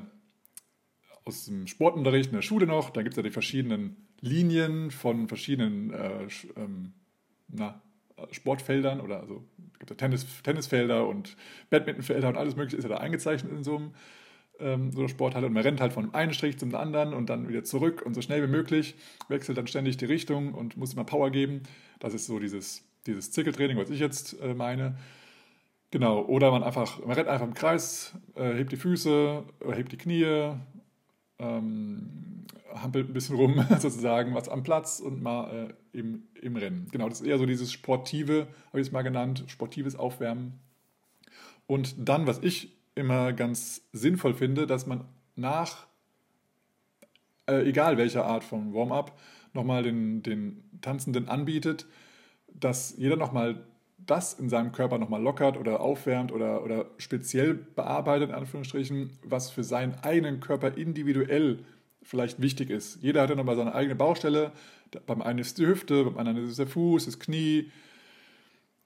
[1.26, 5.28] aus dem Sportunterricht in der Schule noch, da gibt es ja die verschiedenen Linien von
[5.28, 6.94] verschiedenen äh, ähm,
[7.48, 7.82] na,
[8.32, 9.44] Sportfeldern oder also
[9.80, 11.36] gibt ja Tennis, Tennisfelder und
[11.70, 13.92] Badmintonfelder und alles mögliche ist ja da eingezeichnet in so einem
[14.60, 17.50] ähm, so einer Sporthalle und man rennt halt von einem Strich zum anderen und dann
[17.50, 18.96] wieder zurück und so schnell wie möglich,
[19.28, 21.64] wechselt dann ständig die Richtung und muss immer Power geben.
[22.00, 24.98] Das ist so dieses, dieses Zirkeltraining, was ich jetzt äh, meine.
[25.92, 29.98] Genau, oder man einfach, man rennt einfach im Kreis, äh, hebt die Füße, hebt die
[29.98, 30.56] Knie,
[31.40, 36.88] ähm, hampelt ein bisschen rum, sozusagen, was am Platz und mal äh, im, im Rennen.
[36.92, 40.60] Genau, das ist eher so dieses Sportive, habe ich es mal genannt, sportives Aufwärmen.
[41.68, 45.88] Und dann, was ich immer ganz sinnvoll finde, dass man nach,
[47.48, 49.18] äh, egal welcher Art von Warm-up,
[49.54, 51.86] nochmal den, den Tanzenden anbietet,
[52.60, 53.64] dass jeder nochmal
[54.06, 59.50] das in seinem Körper nochmal lockert oder aufwärmt oder, oder speziell bearbeitet, in Anführungsstrichen, was
[59.50, 61.60] für seinen eigenen Körper individuell
[62.04, 63.02] vielleicht wichtig ist.
[63.02, 64.52] Jeder hat ja nochmal seine eigene Baustelle.
[65.08, 67.72] Beim einen ist die Hüfte, beim anderen ist es der Fuß, das Knie.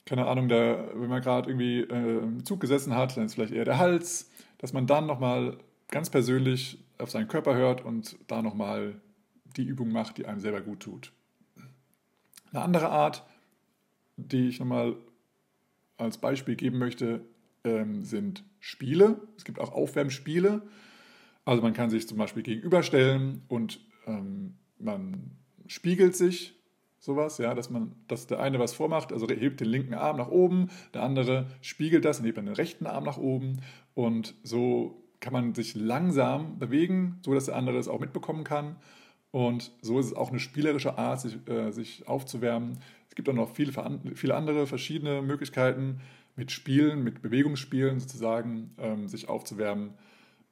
[0.05, 3.53] Keine Ahnung, der, wenn man gerade irgendwie äh, im Zug gesessen hat, dann ist vielleicht
[3.53, 4.31] eher der Hals.
[4.57, 5.57] Dass man dann nochmal
[5.89, 8.95] ganz persönlich auf seinen Körper hört und da nochmal
[9.57, 11.11] die Übung macht, die einem selber gut tut.
[12.51, 13.23] Eine andere Art,
[14.27, 14.95] die ich nochmal
[15.97, 17.21] als Beispiel geben möchte,
[17.63, 19.21] ähm, sind Spiele.
[19.37, 20.61] Es gibt auch Aufwärmspiele.
[21.45, 25.31] Also man kann sich zum Beispiel gegenüberstellen und ähm, man
[25.67, 26.55] spiegelt sich
[26.99, 30.29] sowas, ja, dass man, dass der eine was vormacht, also hebt den linken Arm nach
[30.29, 33.61] oben, der andere spiegelt das und hebt dann den rechten Arm nach oben
[33.93, 38.77] und so kann man sich langsam bewegen, so dass der andere es auch mitbekommen kann.
[39.31, 42.79] Und so ist es auch eine spielerische Art, sich, äh, sich aufzuwärmen.
[43.19, 43.73] Gibt auch noch viele,
[44.15, 45.99] viele andere verschiedene Möglichkeiten,
[46.37, 49.93] mit Spielen, mit Bewegungsspielen sozusagen ähm, sich aufzuwärmen.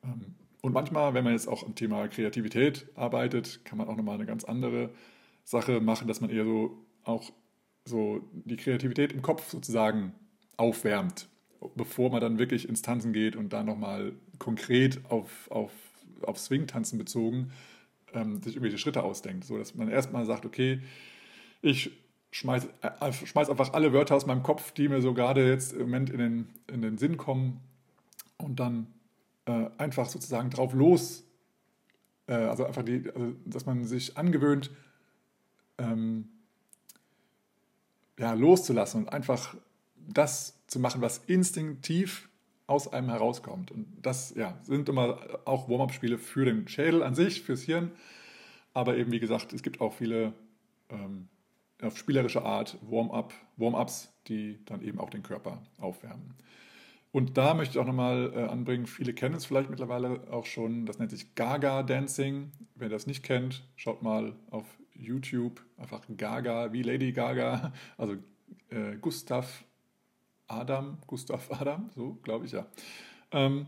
[0.04, 4.16] Ähm, und manchmal, wenn man jetzt auch am Thema Kreativität arbeitet, kann man auch nochmal
[4.16, 4.90] eine ganz andere
[5.46, 7.32] Sache machen, dass man eher so auch
[7.86, 10.12] so die Kreativität im Kopf sozusagen
[10.58, 11.30] aufwärmt,
[11.76, 15.72] bevor man dann wirklich ins Tanzen geht und dann nochmal konkret auf, auf,
[16.22, 17.54] auf Swing-Tanzen bezogen
[18.14, 19.46] ähm, sich irgendwelche Schritte ausdenkt.
[19.46, 20.82] So dass man erstmal sagt, okay,
[21.62, 21.92] ich
[22.38, 25.82] schmeiß, äh, schmeiß einfach alle Wörter aus meinem Kopf, die mir so gerade jetzt im
[25.82, 27.62] Moment in den, in den Sinn kommen
[28.38, 28.88] und dann
[29.46, 31.24] äh, einfach sozusagen drauf los,
[32.28, 34.70] äh, also einfach die, also dass man sich angewöhnt,
[35.80, 36.30] ähm,
[38.20, 39.56] ja, loszulassen und einfach
[40.08, 42.30] das zu machen, was instinktiv
[42.68, 43.72] aus einem herauskommt.
[43.72, 47.92] Und das ja, sind immer auch Warm-up-Spiele für den Schädel an sich, fürs Hirn.
[48.74, 50.34] Aber eben, wie gesagt, es gibt auch viele
[50.90, 51.30] ähm,
[51.82, 56.34] auf spielerische Art Warm-up, Warm-ups, die dann eben auch den Körper aufwärmen.
[57.12, 60.86] Und da möchte ich auch nochmal äh, anbringen, viele kennen es vielleicht mittlerweile auch schon,
[60.86, 62.52] das nennt sich Gaga Dancing.
[62.76, 68.16] Wer das nicht kennt, schaut mal auf YouTube, einfach Gaga, wie Lady Gaga, also
[68.70, 69.64] äh, Gustav
[70.48, 72.66] Adam, Gustav Adam, so glaube ich ja.
[73.32, 73.68] Ähm,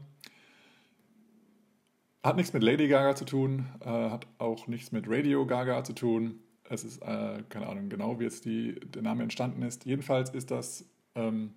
[2.23, 5.93] hat nichts mit Lady Gaga zu tun, äh, hat auch nichts mit Radio Gaga zu
[5.93, 6.39] tun.
[6.69, 9.85] Es ist, äh, keine Ahnung genau, wie jetzt die, der Name entstanden ist.
[9.85, 11.51] Jedenfalls ist das ähm,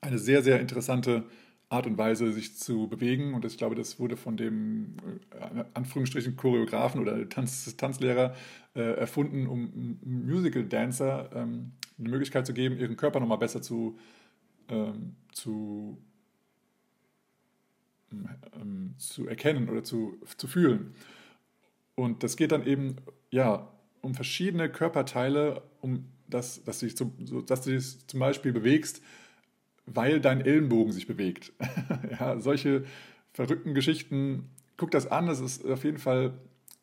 [0.00, 1.24] eine sehr, sehr interessante
[1.68, 3.34] Art und Weise, sich zu bewegen.
[3.34, 4.96] Und ich glaube, das wurde von dem
[5.30, 8.34] äh, Anführungsstrichen Choreografen oder Tanz, Tanzlehrer
[8.74, 13.96] äh, erfunden, um Musical Dancer ähm, die Möglichkeit zu geben, ihren Körper nochmal besser zu
[14.68, 15.98] ähm, zu,
[18.12, 20.94] ähm, zu erkennen oder zu, zu fühlen.
[21.94, 22.96] Und das geht dann eben
[23.30, 23.72] ja,
[24.06, 28.52] um verschiedene Körperteile, um das, dass, du dich zum, so, dass du dich zum Beispiel
[28.52, 29.02] bewegst,
[29.84, 31.52] weil dein Ellenbogen sich bewegt.
[32.20, 32.84] ja, solche
[33.32, 36.34] verrückten Geschichten, guckt das an, das ist auf jeden Fall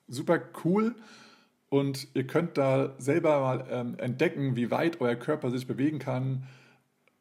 [0.07, 0.95] super cool.
[1.69, 6.43] Und ihr könnt da selber mal ähm, entdecken, wie weit euer Körper sich bewegen kann,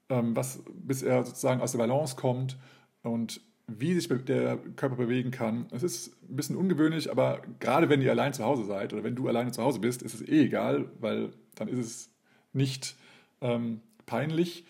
[0.09, 2.59] ähm, was, bis er sozusagen aus der Balance kommt
[3.03, 5.67] und wie sich der Körper bewegen kann.
[5.71, 9.15] Es ist ein bisschen ungewöhnlich, aber gerade wenn ihr allein zu Hause seid oder wenn
[9.15, 12.11] du alleine zu Hause bist, ist es eh egal, weil dann ist es
[12.53, 12.97] nicht
[13.41, 14.65] ähm, peinlich.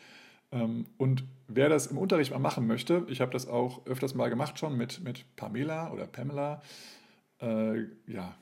[0.50, 4.28] Ähm, und wer das im Unterricht mal machen möchte, ich habe das auch öfters mal
[4.28, 6.62] gemacht schon mit, mit Pamela oder Pamela,
[7.40, 8.36] äh, ja,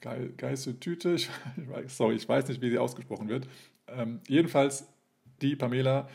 [0.00, 1.30] geil, geilste Tüte, ich,
[1.84, 3.48] ich, sorry, ich weiß nicht, wie sie ausgesprochen wird.
[3.88, 4.86] Ähm, jedenfalls
[5.40, 6.08] die Pamela,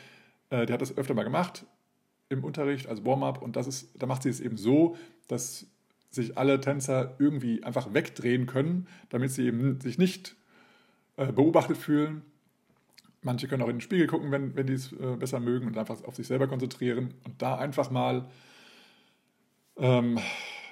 [0.51, 1.65] äh, die hat das öfter mal gemacht
[2.36, 4.95] im Unterricht als Warm-up und das ist, da macht sie es eben so,
[5.28, 5.67] dass
[6.12, 10.36] sich alle Tänzer irgendwie einfach wegdrehen können, damit sie eben sich nicht
[11.17, 12.21] äh, beobachtet fühlen.
[13.21, 15.78] Manche können auch in den Spiegel gucken, wenn, wenn die es äh, besser mögen und
[15.78, 18.30] einfach auf sich selber konzentrieren und da einfach mal
[19.78, 20.19] ähm,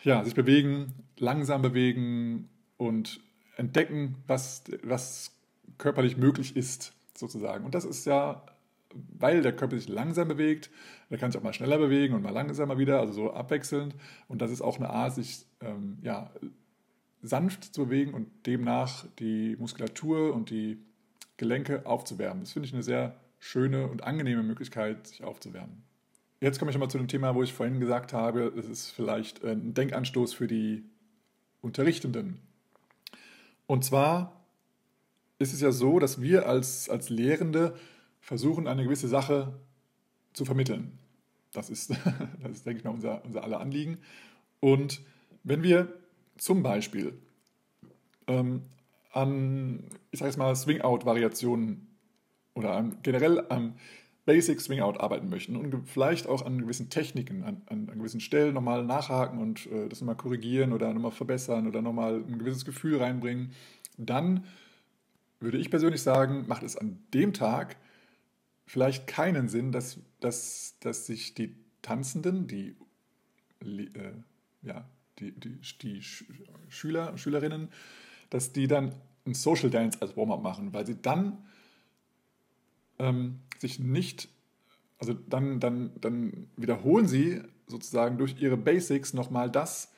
[0.03, 3.21] ja, sich bewegen, langsam bewegen und
[3.55, 5.31] entdecken, was, was
[5.77, 7.65] körperlich möglich ist, sozusagen.
[7.65, 8.43] Und das ist ja,
[9.17, 10.69] weil der Körper sich langsam bewegt,
[11.09, 13.95] der kann sich auch mal schneller bewegen und mal langsamer wieder, also so abwechselnd.
[14.27, 16.31] Und das ist auch eine Art, sich ähm, ja,
[17.21, 20.77] sanft zu bewegen und demnach die Muskulatur und die
[21.37, 22.43] Gelenke aufzuwärmen.
[22.43, 25.83] Das finde ich eine sehr schöne und angenehme Möglichkeit, sich aufzuwärmen.
[26.41, 29.43] Jetzt komme ich nochmal zu dem Thema, wo ich vorhin gesagt habe, es ist vielleicht
[29.43, 30.83] ein Denkanstoß für die
[31.61, 32.39] Unterrichtenden.
[33.65, 34.43] Und zwar
[35.39, 37.75] ist es ja so, dass wir als, als Lehrende
[38.23, 39.53] versuchen, eine gewisse Sache
[40.31, 40.97] zu vermitteln.
[41.51, 41.89] Das ist,
[42.41, 43.99] das ist denke ich mal, unser, unser aller Anliegen.
[44.61, 45.01] Und
[45.43, 45.93] wenn wir
[46.37, 47.13] zum Beispiel
[48.27, 48.63] ähm,
[49.11, 51.87] an, ich sage jetzt mal, Swing-Out-Variationen
[52.55, 53.75] oder generell an
[54.25, 58.53] Basic Swing-Out arbeiten möchten und vielleicht auch an gewissen Techniken, an, an, an gewissen Stellen
[58.53, 62.99] nochmal nachhaken und äh, das nochmal korrigieren oder nochmal verbessern oder nochmal ein gewisses Gefühl
[62.99, 63.51] reinbringen,
[63.97, 64.45] dann
[65.41, 67.75] würde ich persönlich sagen, macht es an dem Tag
[68.73, 72.75] vielleicht keinen Sinn, dass, dass, dass sich die Tanzenden, die,
[73.61, 74.13] äh,
[74.63, 77.69] ja, die, die, die Schüler, Schülerinnen,
[78.31, 78.95] dass die dann
[79.27, 81.37] ein Social Dance als Warm-up machen, weil sie dann
[82.97, 84.27] ähm, sich nicht,
[84.97, 89.91] also dann, dann, dann wiederholen sie sozusagen durch ihre Basics nochmal das,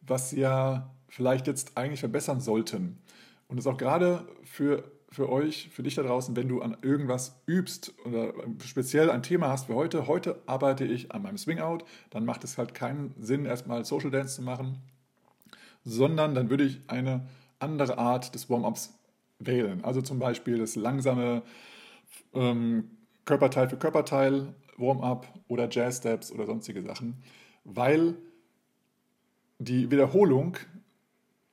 [0.00, 2.98] was sie ja vielleicht jetzt eigentlich verbessern sollten.
[3.48, 6.76] Und das ist auch gerade für, für euch, für dich da draußen, wenn du an
[6.82, 11.84] irgendwas übst oder speziell ein Thema hast wie heute, heute arbeite ich an meinem Swing-Out,
[12.10, 14.78] dann macht es halt keinen Sinn, erstmal Social Dance zu machen,
[15.84, 17.28] sondern dann würde ich eine
[17.60, 18.98] andere Art des Warm-ups
[19.38, 19.84] wählen.
[19.84, 21.42] Also zum Beispiel das langsame
[22.32, 22.90] ähm,
[23.24, 27.22] Körperteil für Körperteil, Warm-up oder Jazz-Steps oder sonstige Sachen,
[27.62, 28.16] weil
[29.60, 30.56] die Wiederholung,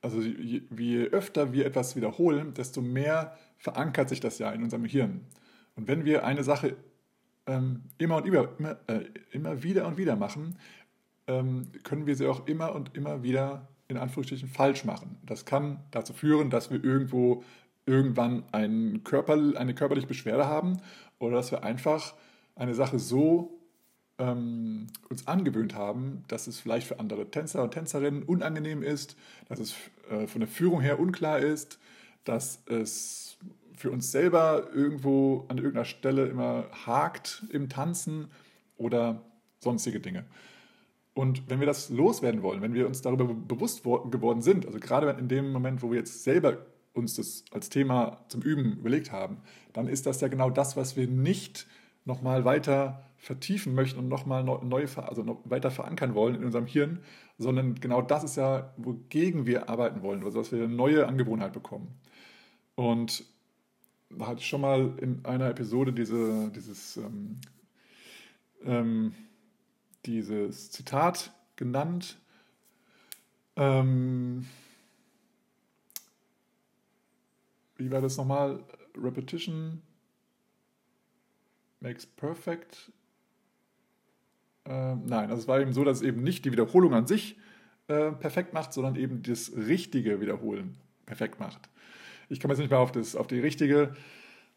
[0.00, 4.84] also je, je öfter wir etwas wiederholen, desto mehr verankert sich das ja in unserem
[4.84, 5.20] Hirn.
[5.76, 6.76] Und wenn wir eine Sache
[7.46, 10.58] ähm, immer und immer, immer, äh, immer wieder und wieder machen,
[11.28, 15.16] ähm, können wir sie auch immer und immer wieder in Anführungsstrichen falsch machen.
[15.24, 17.44] Das kann dazu führen, dass wir irgendwo
[17.86, 20.78] irgendwann ein Körper, eine körperliche Beschwerde haben
[21.18, 22.14] oder dass wir einfach
[22.56, 23.60] eine Sache so
[24.18, 29.16] ähm, uns angewöhnt haben, dass es vielleicht für andere Tänzer und Tänzerinnen unangenehm ist,
[29.48, 29.74] dass es
[30.10, 31.78] äh, von der Führung her unklar ist,
[32.24, 33.36] dass es
[33.76, 38.30] für uns selber irgendwo an irgendeiner Stelle immer hakt im Tanzen
[38.76, 39.22] oder
[39.58, 40.24] sonstige Dinge.
[41.14, 45.10] Und wenn wir das loswerden wollen, wenn wir uns darüber bewusst geworden sind, also gerade
[45.18, 46.58] in dem Moment, wo wir jetzt selber
[46.94, 49.38] uns das als Thema zum Üben überlegt haben,
[49.72, 51.66] dann ist das ja genau das, was wir nicht
[52.04, 57.00] nochmal weiter vertiefen möchten und nochmal neu, also weiter verankern wollen in unserem Hirn,
[57.38, 61.52] sondern genau das ist ja, wogegen wir arbeiten wollen, also dass wir eine neue Angewohnheit
[61.52, 62.00] bekommen.
[62.82, 63.24] Und
[64.10, 67.40] da hatte ich schon mal in einer Episode diese, dieses, ähm,
[68.64, 69.14] ähm,
[70.04, 72.18] dieses Zitat genannt.
[73.54, 74.46] Ähm,
[77.76, 78.64] wie war das nochmal?
[79.00, 79.80] Repetition
[81.78, 82.90] makes perfect.
[84.64, 87.38] Ähm, nein, also es war eben so, dass eben nicht die Wiederholung an sich
[87.86, 91.68] äh, perfekt macht, sondern eben das richtige Wiederholen perfekt macht.
[92.32, 93.94] Ich komme jetzt nicht mehr auf, das, auf die richtige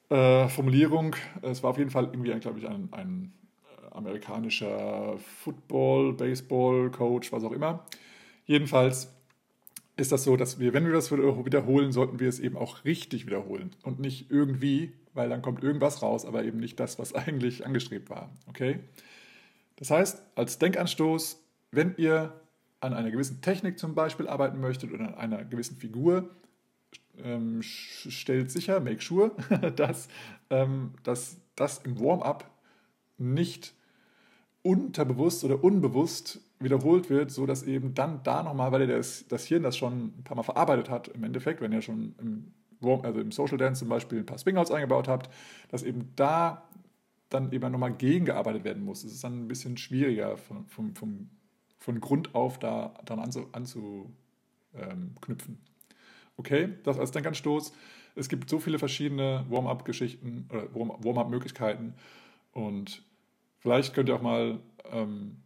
[0.10, 1.16] äh, Formulierung.
[1.42, 3.34] Es war auf jeden Fall irgendwie, glaube ich, ein, ein
[3.64, 7.86] äh, amerikanischer Football, Baseball, Coach, was auch immer.
[8.46, 9.14] Jedenfalls
[9.98, 13.26] ist das so, dass wir, wenn wir das wiederholen, sollten wir es eben auch richtig
[13.26, 17.66] wiederholen und nicht irgendwie, weil dann kommt irgendwas raus, aber eben nicht das, was eigentlich
[17.66, 18.30] angestrebt war.
[18.48, 18.80] Okay?
[19.76, 22.40] Das heißt, als Denkanstoß, wenn ihr
[22.80, 26.30] an einer gewissen Technik zum Beispiel arbeiten möchtet oder an einer gewissen Figur,
[27.24, 29.32] ähm, stellt sicher, make sure,
[29.76, 30.08] dass,
[30.50, 32.50] ähm, dass das im Warm-up
[33.18, 33.74] nicht
[34.62, 39.64] unterbewusst oder unbewusst wiederholt wird, so dass eben dann da nochmal, weil das, das Hirn
[39.64, 42.52] das schon ein paar Mal verarbeitet hat, im Endeffekt, wenn ihr schon im,
[43.04, 45.30] also im Social Dance zum Beispiel ein paar Swingouts eingebaut habt,
[45.70, 46.68] dass eben da
[47.30, 49.04] dann eben nochmal gegengearbeitet werden muss.
[49.04, 51.30] Es ist dann ein bisschen schwieriger von, von, von,
[51.78, 54.14] von Grund auf da dann anzuknüpfen.
[54.74, 55.58] Ähm,
[56.38, 57.74] okay, das als Denkanstoß.
[58.16, 61.96] Es gibt so viele verschiedene Warm-up-Geschichten oder Warm-up-Möglichkeiten.
[62.54, 63.04] Und
[63.60, 64.60] vielleicht könnt ihr auch mal
[64.92, 65.38] ähm,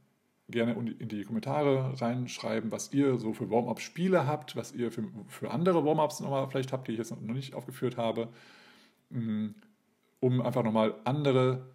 [0.49, 5.51] gerne in die Kommentare reinschreiben, was ihr so für Warm-up-Spiele habt, was ihr für, für
[5.51, 8.29] andere Warm-ups nochmal vielleicht habt, die ich jetzt noch nicht aufgeführt habe,
[9.09, 9.49] mm,
[10.19, 11.65] um einfach nochmal andere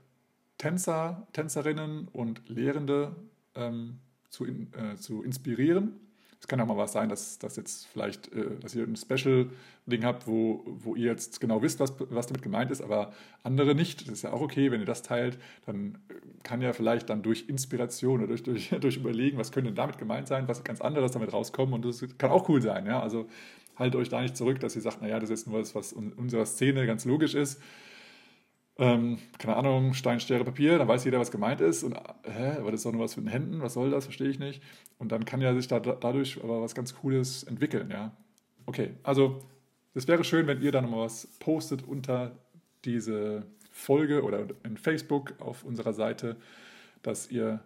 [0.58, 3.16] Tänzer, Tänzerinnen und Lehrende
[3.54, 3.98] ähm,
[4.28, 6.00] zu, in, äh, zu inspirieren
[6.44, 10.04] es kann auch mal was sein, dass, dass jetzt vielleicht, äh, dass ihr ein Special-Ding
[10.04, 14.02] habt, wo, wo ihr jetzt genau wisst, was, was damit gemeint ist, aber andere nicht.
[14.02, 15.96] Das ist ja auch okay, wenn ihr das teilt, dann
[16.42, 19.96] kann ja vielleicht dann durch Inspiration oder durch, durch, durch Überlegen, was könnte denn damit
[19.96, 22.84] gemeint sein, was ganz anderes damit rauskommen und das kann auch cool sein.
[22.84, 23.00] Ja?
[23.00, 23.26] Also
[23.76, 26.12] haltet euch da nicht zurück, dass ihr sagt, naja, das ist nur was, was in
[26.12, 27.58] unserer Szene ganz logisch ist
[28.76, 31.84] ähm, keine Ahnung, Stein, Schere, Papier, dann weiß jeder, was gemeint ist.
[31.84, 31.94] Und,
[32.24, 34.38] hä, aber das ist doch nur was mit den Händen, was soll das, verstehe ich
[34.38, 34.62] nicht.
[34.98, 38.16] Und dann kann ja sich da, dadurch aber was ganz Cooles entwickeln, ja.
[38.66, 39.42] Okay, also
[39.94, 42.36] es wäre schön, wenn ihr da nochmal was postet unter
[42.84, 46.36] diese Folge oder in Facebook auf unserer Seite,
[47.02, 47.60] dass ihr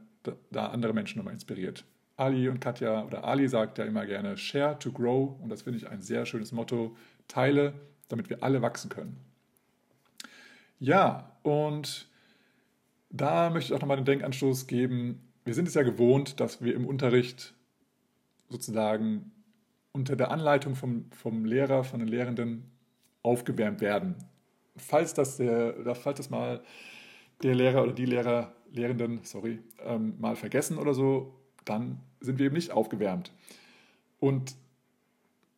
[0.51, 1.85] da andere Menschen nochmal inspiriert.
[2.17, 5.79] Ali und Katja oder Ali sagt ja immer gerne Share to Grow und das finde
[5.79, 6.97] ich ein sehr schönes Motto.
[7.29, 7.75] Teile,
[8.09, 9.28] damit wir alle wachsen können.
[10.81, 12.09] Ja, und
[13.11, 15.33] da möchte ich auch nochmal den Denkanstoß geben.
[15.45, 17.55] Wir sind es ja gewohnt, dass wir im Unterricht
[18.49, 19.33] sozusagen
[19.93, 22.71] unter der Anleitung vom, vom Lehrer, von den Lehrenden
[23.23, 24.15] aufgewärmt werden.
[24.77, 26.63] Falls das, der, falls das mal
[27.43, 32.47] der Lehrer oder die Lehrer, Lehrenden, sorry, ähm, mal vergessen oder so, dann sind wir
[32.47, 33.33] eben nicht aufgewärmt.
[34.21, 34.55] Und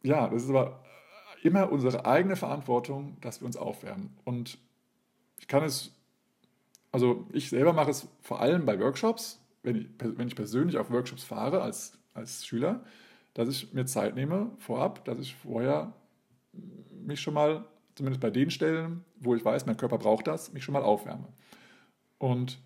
[0.02, 0.82] ja, das ist aber
[1.42, 4.16] immer unsere eigene Verantwortung, dass wir uns aufwärmen.
[4.24, 4.58] Und
[5.40, 5.92] ich kann es,
[6.92, 10.90] also ich selber mache es vor allem bei Workshops, wenn ich, wenn ich persönlich auf
[10.90, 12.84] Workshops fahre als, als Schüler,
[13.34, 15.94] dass ich mir Zeit nehme vorab, dass ich vorher
[16.92, 17.64] mich schon mal,
[17.94, 21.28] zumindest bei den Stellen, wo ich weiß, mein Körper braucht das, mich schon mal aufwärme.
[22.18, 22.60] Und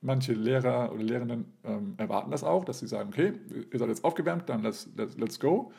[0.00, 3.32] manche Lehrer oder Lehrenden ähm, erwarten das auch, dass sie sagen, okay,
[3.72, 5.72] ihr seid jetzt aufgewärmt, dann let's, let's, let's go.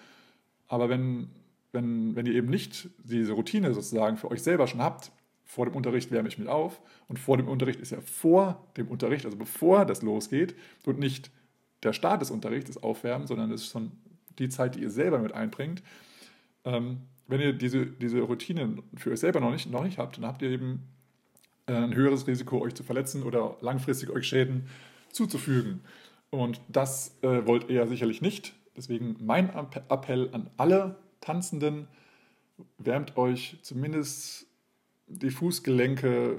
[0.68, 1.30] Aber wenn,
[1.74, 5.12] wenn, wenn ihr eben nicht diese Routine sozusagen für euch selber schon habt,
[5.48, 8.90] vor dem Unterricht wärme ich mich auf und vor dem Unterricht ist ja vor dem
[8.90, 11.32] Unterricht, also bevor das losgeht und nicht
[11.84, 13.92] der Start des Unterrichts, das Aufwärmen, sondern es ist schon
[14.38, 15.82] die Zeit, die ihr selber mit einbringt.
[16.66, 20.26] Ähm, wenn ihr diese, diese Routinen für euch selber noch nicht, noch nicht habt, dann
[20.26, 20.84] habt ihr eben
[21.66, 24.68] äh, ein höheres Risiko, euch zu verletzen oder langfristig euch Schäden
[25.12, 25.82] zuzufügen.
[26.30, 28.54] Und das äh, wollt ihr ja sicherlich nicht.
[28.76, 31.88] Deswegen mein Appell an alle Tanzenden,
[32.78, 34.47] wärmt euch zumindest
[35.08, 36.38] die Fußgelenke,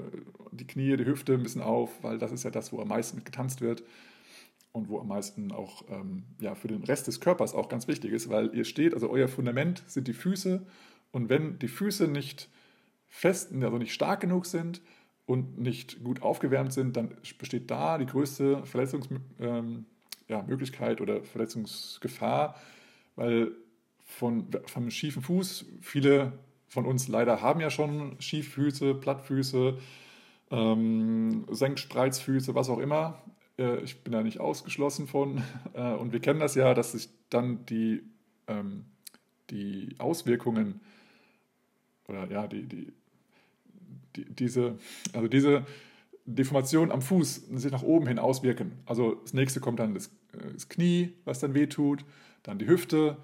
[0.51, 3.23] die Knie, die Hüfte ein bisschen auf, weil das ist ja das, wo am meisten
[3.23, 3.83] getanzt wird
[4.71, 8.11] und wo am meisten auch ähm, ja, für den Rest des Körpers auch ganz wichtig
[8.11, 10.65] ist, weil ihr steht, also euer Fundament sind die Füße
[11.11, 12.49] und wenn die Füße nicht
[13.07, 14.81] fest, also nicht stark genug sind
[15.25, 19.85] und nicht gut aufgewärmt sind, dann besteht da die größte Verletzungsmöglichkeit ähm,
[20.27, 22.55] ja, oder Verletzungsgefahr,
[23.15, 23.51] weil
[24.05, 26.33] von, vom schiefen Fuß viele
[26.69, 29.77] von uns leider haben ja schon Schieffüße, Plattfüße,
[30.51, 33.21] ähm, Senkspreizfüße, was auch immer.
[33.57, 35.43] Äh, ich bin da nicht ausgeschlossen von.
[35.73, 38.01] Äh, und wir kennen das ja, dass sich dann die,
[38.47, 38.85] ähm,
[39.49, 40.81] die Auswirkungen
[42.07, 42.93] oder ja, die, die,
[44.15, 44.77] die, diese,
[45.13, 45.65] also diese
[46.25, 48.79] Deformation am Fuß sich nach oben hin auswirken.
[48.85, 52.05] Also das nächste kommt dann das, äh, das Knie, was dann wehtut,
[52.43, 53.17] dann die Hüfte,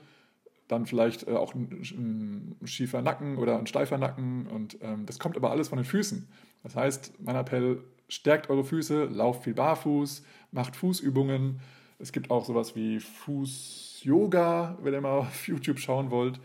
[0.67, 4.47] dann vielleicht äh, auch ein, ein, schiefer Nacken oder ein steifer Nacken.
[4.47, 6.27] Und ähm, das kommt aber alles von den Füßen.
[6.63, 11.59] Das heißt, mein Appell, stärkt eure Füße, lauft viel barfuß, macht Fußübungen.
[11.99, 16.39] Es gibt auch sowas wie Fuß-Yoga, wenn ihr mal auf YouTube schauen wollt.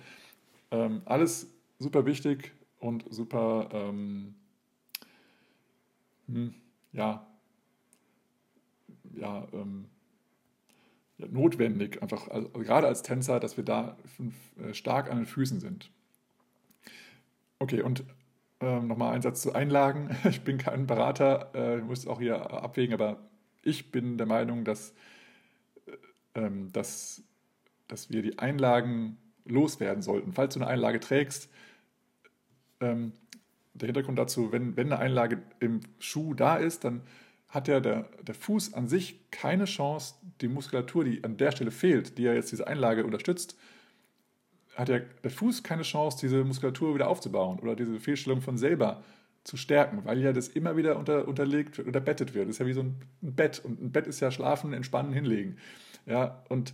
[0.70, 1.48] Ähm, alles
[1.78, 4.34] super wichtig und super, ähm,
[6.28, 6.54] hm,
[6.92, 7.26] ja,
[9.14, 9.86] ja, ähm,
[11.30, 13.96] notwendig, einfach also gerade als Tänzer, dass wir da
[14.58, 15.90] äh, stark an den Füßen sind.
[17.58, 18.04] Okay, und
[18.60, 20.16] ähm, nochmal ein Satz zu Einlagen.
[20.28, 23.18] Ich bin kein Berater, äh, muss auch hier abwägen, aber
[23.62, 24.94] ich bin der Meinung, dass,
[25.86, 27.22] äh, ähm, dass,
[27.88, 30.32] dass wir die Einlagen loswerden sollten.
[30.32, 31.50] Falls du eine Einlage trägst,
[32.80, 33.12] ähm,
[33.74, 37.02] der Hintergrund dazu, wenn, wenn eine Einlage im Schuh da ist, dann
[37.51, 41.72] hat ja der, der Fuß an sich keine Chance, die Muskulatur, die an der Stelle
[41.72, 43.57] fehlt, die ja jetzt diese Einlage unterstützt,
[44.76, 49.03] hat ja der Fuß keine Chance, diese Muskulatur wieder aufzubauen oder diese Fehlstellung von selber
[49.42, 52.48] zu stärken, weil ja das immer wieder unter, unterlegt oder bettet wird.
[52.48, 55.57] Das ist ja wie so ein Bett und ein Bett ist ja schlafen, entspannen, hinlegen.
[56.07, 56.72] Ja, und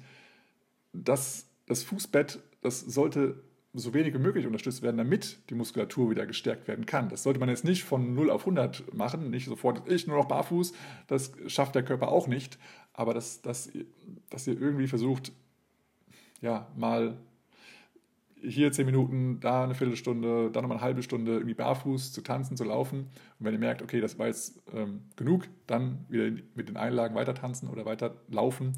[0.93, 3.43] das, das Fußbett, das sollte
[3.79, 7.09] so wenig wie möglich unterstützt werden, damit die Muskulatur wieder gestärkt werden kann.
[7.09, 10.27] Das sollte man jetzt nicht von 0 auf 100 machen, nicht sofort, ich nur noch
[10.27, 10.73] barfuß,
[11.07, 12.59] das schafft der Körper auch nicht,
[12.95, 13.71] aber dass, dass,
[14.31, 15.33] dass ihr irgendwie versucht,
[16.41, 17.17] ja, mal
[18.41, 22.57] hier zehn Minuten, da eine Viertelstunde, dann nochmal eine halbe Stunde irgendwie barfuß zu tanzen,
[22.57, 23.01] zu laufen.
[23.39, 27.15] Und wenn ihr merkt, okay, das war jetzt ähm, genug, dann wieder mit den Einlagen
[27.15, 28.73] weiter tanzen oder weiter laufen,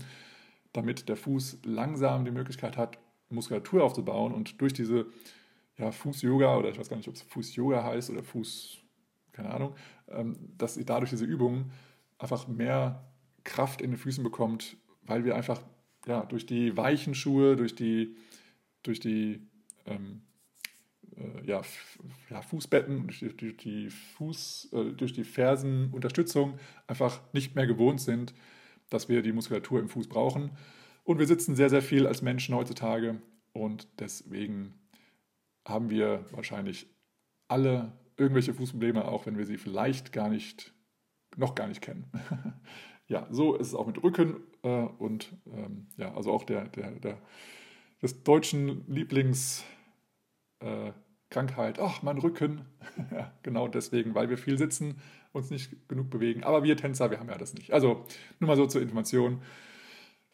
[0.73, 2.99] damit der Fuß langsam die Möglichkeit hat,
[3.31, 5.07] Muskulatur aufzubauen und durch diese
[5.77, 8.79] ja, Fuß-Yoga oder ich weiß gar nicht, ob es Fuß-Yoga heißt oder Fuß,
[9.33, 9.75] keine Ahnung,
[10.09, 11.71] ähm, dass ihr dadurch diese Übungen
[12.19, 13.05] einfach mehr
[13.45, 15.63] Kraft in den Füßen bekommt, weil wir einfach
[16.07, 18.17] ja, durch die weichen Schuhe, durch die,
[18.83, 19.47] durch die
[19.87, 20.23] ähm,
[21.17, 21.63] äh, ja,
[22.31, 28.01] ja, Fußbetten, durch die, durch die, Fuß, äh, durch die Fersenunterstützung einfach nicht mehr gewohnt
[28.01, 28.35] sind,
[28.91, 30.51] dass wir die Muskulatur im Fuß brauchen.
[31.09, 33.19] Und wir sitzen sehr, sehr viel als Menschen heutzutage
[33.55, 34.75] und deswegen
[35.67, 36.87] haben wir wahrscheinlich
[37.49, 40.75] alle irgendwelche Fußprobleme, auch wenn wir sie vielleicht gar nicht,
[41.35, 42.13] noch gar nicht kennen.
[43.07, 46.91] ja, so ist es auch mit Rücken äh, und ähm, ja, also auch der, der,
[46.91, 47.17] der
[48.03, 52.67] des deutschen Lieblingskrankheit, äh, ach, mein Rücken.
[53.13, 55.01] ja, genau deswegen, weil wir viel sitzen,
[55.33, 56.45] uns nicht genug bewegen.
[56.45, 57.73] Aber wir Tänzer, wir haben ja das nicht.
[57.73, 58.05] Also
[58.41, 59.41] nur mal so zur Information.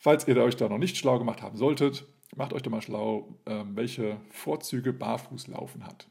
[0.04, 3.38] Falls ihr euch da noch nicht schlau gemacht haben solltet, macht euch doch mal schlau,
[3.46, 6.10] ähm, welche Vorzüge Barfußlaufen hat.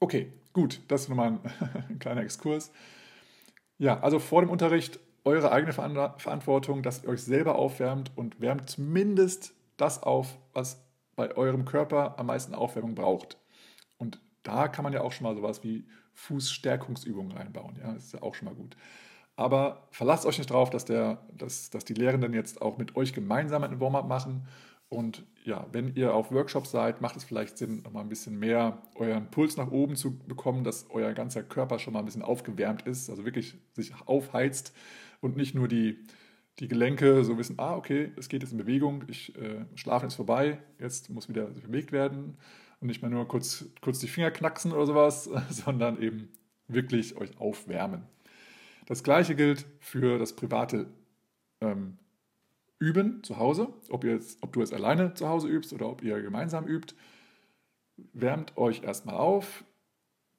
[0.00, 1.38] Okay, gut, das ist nochmal
[1.90, 2.72] ein kleiner Exkurs.
[3.76, 8.70] Ja, also vor dem Unterricht eure eigene Verantwortung, dass ihr euch selber aufwärmt und wärmt
[8.70, 10.82] zumindest das auf, was
[11.14, 13.36] bei eurem Körper am meisten Aufwärmung braucht.
[13.98, 17.76] Und da kann man ja auch schon mal sowas wie Fußstärkungsübungen reinbauen.
[17.82, 18.78] Ja, das ist ja auch schon mal gut.
[19.36, 23.64] Aber verlasst euch nicht darauf, dass, dass, dass die Lehrenden jetzt auch mit euch gemeinsam
[23.64, 24.46] einen Warm-up machen.
[24.88, 28.38] Und ja, wenn ihr auf Workshops seid, macht es vielleicht Sinn, noch mal ein bisschen
[28.38, 32.22] mehr euren Puls nach oben zu bekommen, dass euer ganzer Körper schon mal ein bisschen
[32.22, 34.72] aufgewärmt ist, also wirklich sich aufheizt
[35.20, 35.98] und nicht nur die,
[36.60, 40.14] die Gelenke so wissen, ah, okay, es geht jetzt in Bewegung, ich äh, schlafe ist
[40.14, 42.36] vorbei, jetzt muss wieder bewegt werden
[42.80, 46.28] und nicht mehr nur kurz, kurz die Finger knacksen oder sowas, sondern eben
[46.68, 48.04] wirklich euch aufwärmen.
[48.86, 50.86] Das gleiche gilt für das private
[51.60, 51.98] ähm,
[52.78, 56.02] Üben zu Hause, ob, ihr jetzt, ob du jetzt alleine zu Hause übst oder ob
[56.02, 56.94] ihr gemeinsam übt.
[58.12, 59.64] Wärmt euch erstmal auf.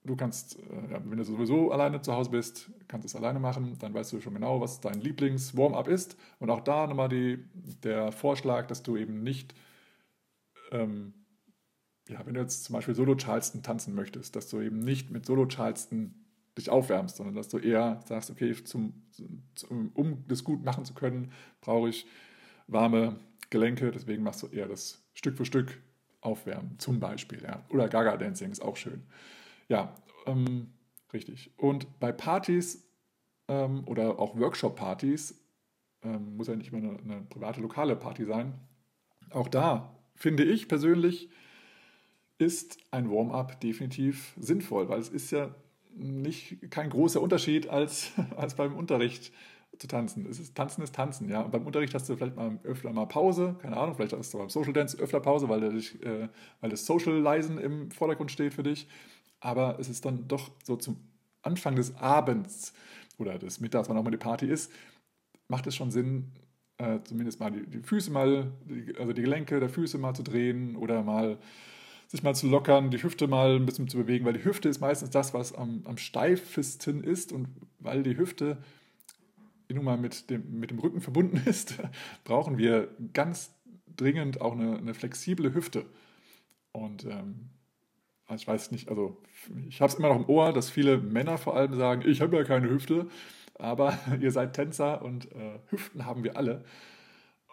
[0.03, 3.77] Du kannst, äh, wenn du sowieso alleine zu Hause bist, kannst du es alleine machen.
[3.79, 6.17] Dann weißt du schon genau, was dein Lieblings-Warm-up ist.
[6.39, 7.43] Und auch da nochmal die,
[7.83, 9.55] der Vorschlag, dass du eben nicht,
[10.71, 11.13] ähm,
[12.07, 16.24] ja, wenn du jetzt zum Beispiel Solo-Charleston tanzen möchtest, dass du eben nicht mit Solo-Charleston
[16.57, 18.93] dich aufwärmst, sondern dass du eher sagst, okay, zum,
[19.55, 21.31] zum, um das gut machen zu können,
[21.61, 22.05] brauche ich
[22.67, 25.81] warme Gelenke, deswegen machst du eher das Stück für Stück
[26.21, 27.43] aufwärmen, zum Beispiel.
[27.43, 27.63] Ja.
[27.69, 29.03] Oder Gaga Dancing ist auch schön.
[29.67, 29.95] Ja,
[30.25, 30.73] ähm,
[31.13, 31.51] richtig.
[31.57, 32.87] Und bei Partys
[33.47, 35.39] ähm, oder auch Workshop-Partys,
[36.03, 38.53] ähm, muss ja nicht immer eine, eine private, lokale Party sein,
[39.29, 41.29] auch da finde ich persönlich,
[42.37, 45.55] ist ein Warm-up definitiv sinnvoll, weil es ist ja
[45.95, 49.31] nicht kein großer Unterschied als, als beim Unterricht
[49.77, 50.25] zu tanzen.
[50.25, 51.41] Ist, tanzen ist Tanzen, ja.
[51.41, 54.37] Und beim Unterricht hast du vielleicht mal öfter mal Pause, keine Ahnung, vielleicht hast du
[54.37, 56.29] beim Social Dance öfter Pause, weil, dich, äh,
[56.61, 58.87] weil das Socializen im Vordergrund steht für dich.
[59.39, 60.97] Aber es ist dann doch so zum
[61.41, 62.73] Anfang des Abends
[63.17, 64.71] oder des Mittags, wann auch mal die Party ist,
[65.47, 66.31] macht es schon Sinn,
[66.77, 70.23] äh, zumindest mal die, die Füße mal, die, also die Gelenke der Füße mal zu
[70.23, 71.37] drehen oder mal
[72.07, 74.79] sich mal zu lockern, die Hüfte mal ein bisschen zu bewegen, weil die Hüfte ist
[74.79, 77.47] meistens das, was am, am steifesten ist und
[77.79, 78.57] weil die Hüfte
[79.73, 81.75] nun mal mit dem, mit dem Rücken verbunden ist,
[82.23, 83.53] brauchen wir ganz
[83.95, 85.85] dringend auch eine, eine flexible Hüfte.
[86.71, 87.49] Und ähm,
[88.27, 89.21] also ich weiß nicht, also
[89.67, 92.35] ich habe es immer noch im Ohr, dass viele Männer vor allem sagen, ich habe
[92.35, 93.07] ja keine Hüfte,
[93.55, 96.63] aber ihr seid Tänzer und äh, Hüften haben wir alle.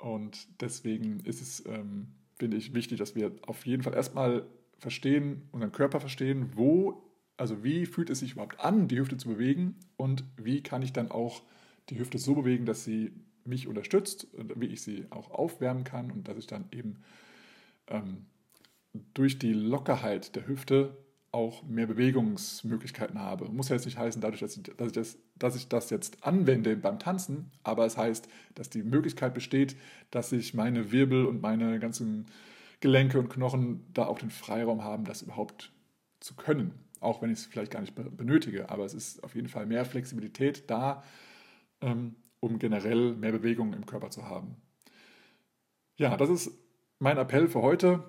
[0.01, 4.45] Und deswegen ist es ähm, finde ich wichtig, dass wir auf jeden Fall erstmal
[4.77, 9.29] verstehen, unseren Körper verstehen, wo, also wie fühlt es sich überhaupt an, die Hüfte zu
[9.29, 11.45] bewegen und wie kann ich dann auch
[11.89, 13.13] die Hüfte so bewegen, dass sie
[13.45, 16.97] mich unterstützt und wie ich sie auch aufwärmen kann und dass ich dann eben
[17.87, 18.27] ähm,
[19.15, 20.97] durch die Lockerheit der Hüfte
[21.33, 23.47] auch mehr Bewegungsmöglichkeiten habe.
[23.47, 26.25] Muss ja jetzt nicht heißen, dadurch, dass ich, dass ich, das, dass ich das jetzt
[26.25, 29.75] anwende beim Tanzen, aber es heißt, dass die Möglichkeit besteht,
[30.11, 32.27] dass ich meine Wirbel und meine ganzen
[32.81, 35.73] Gelenke und Knochen da auch den Freiraum haben, das überhaupt
[36.21, 36.73] zu können.
[37.01, 39.87] Auch wenn ich es vielleicht gar nicht benötige, aber es ist auf jeden Fall mehr
[39.87, 41.03] Flexibilität da,
[41.81, 44.57] ähm, um generell mehr Bewegung im Körper zu haben.
[45.97, 46.53] Ja, das ist
[46.99, 48.05] mein Appell für heute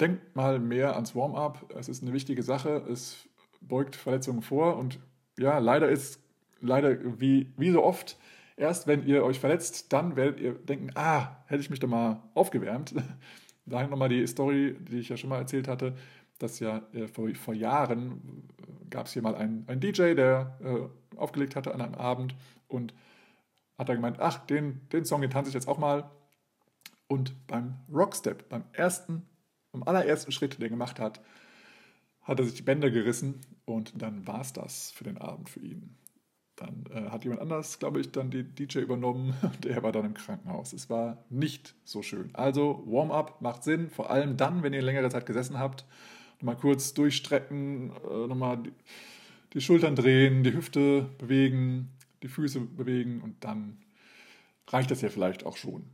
[0.00, 1.72] denkt mal mehr ans Warm-up.
[1.76, 2.84] Es ist eine wichtige Sache.
[2.90, 3.28] Es
[3.60, 4.98] beugt Verletzungen vor und
[5.38, 6.20] ja, leider ist,
[6.60, 8.18] leider wie, wie so oft,
[8.56, 12.22] erst wenn ihr euch verletzt, dann werdet ihr denken, ah, hätte ich mich doch mal
[12.34, 12.94] aufgewärmt.
[13.66, 15.94] Da nochmal die Story, die ich ja schon mal erzählt hatte,
[16.38, 18.46] dass ja äh, vor, vor Jahren
[18.90, 22.36] gab es hier mal einen, einen DJ, der äh, aufgelegt hatte an einem Abend
[22.68, 22.92] und
[23.78, 26.10] hat dann gemeint, ach, den, den Song, den tanze ich jetzt auch mal.
[27.06, 29.22] Und beim Rockstep, beim ersten,
[29.74, 31.20] beim allerersten Schritt, den er gemacht hat,
[32.22, 35.60] hat er sich die Bänder gerissen und dann war es das für den Abend für
[35.60, 35.96] ihn.
[36.56, 40.06] Dann äh, hat jemand anders, glaube ich, dann die DJ übernommen und er war dann
[40.06, 40.72] im Krankenhaus.
[40.72, 42.30] Es war nicht so schön.
[42.34, 45.84] Also Warm-up macht Sinn, vor allem dann, wenn ihr längere Zeit gesessen habt.
[46.38, 48.72] Nochmal kurz durchstrecken, äh, nochmal die,
[49.52, 51.90] die Schultern drehen, die Hüfte bewegen,
[52.22, 53.78] die Füße bewegen und dann
[54.68, 55.84] reicht das ja vielleicht auch schon.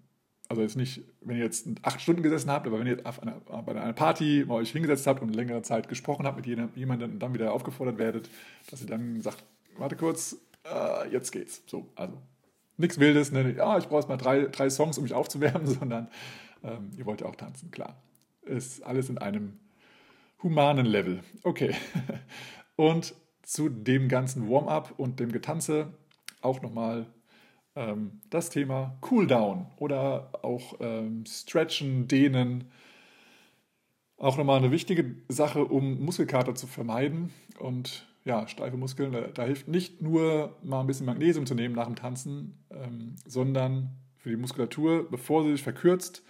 [0.51, 3.40] Also jetzt nicht, wenn ihr jetzt acht Stunden gesessen habt, aber wenn ihr auf einer,
[3.62, 7.20] bei einer Party mal euch hingesetzt habt und längere Zeit gesprochen habt mit jemandem und
[7.20, 8.28] dann wieder aufgefordert werdet,
[8.68, 9.44] dass ihr dann sagt,
[9.78, 11.62] warte kurz, äh, jetzt geht's.
[11.66, 12.14] So, also
[12.78, 13.55] nichts Wildes, ne?
[13.57, 16.09] ja, ich brauche jetzt mal drei, drei Songs, um mich aufzuwärmen, sondern
[16.64, 18.03] ähm, ihr wollt ja auch tanzen, klar.
[18.42, 19.61] Ist alles in einem
[20.42, 21.20] humanen Level.
[21.44, 21.76] Okay.
[22.74, 25.92] Und zu dem ganzen Warm-up und dem Getanze
[26.40, 27.07] auch nochmal
[27.81, 32.70] ähm, das Thema Cooldown oder auch ähm, Stretchen, Dehnen.
[34.18, 37.33] Auch nochmal eine wichtige Sache, um Muskelkater zu vermeiden.
[37.59, 41.74] Und ja, steife Muskeln, da, da, hilft nicht nur mal ein bisschen Magnesium zu nehmen
[41.74, 46.22] nach dem Tanzen, ähm, sondern für die Muskulatur, bevor sie sich verkürzt,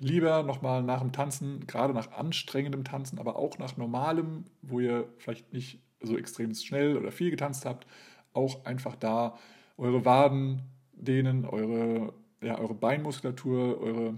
[0.00, 5.06] lieber nochmal nach dem Tanzen, gerade nach anstrengendem Tanzen, aber auch nach normalem, wo ihr
[5.18, 7.86] vielleicht nicht so extrem schnell oder viel getanzt habt,
[8.32, 9.38] auch einfach da
[9.76, 10.62] eure Waden
[11.00, 14.14] dehnen, eure, ja, eure Beinmuskulatur, eure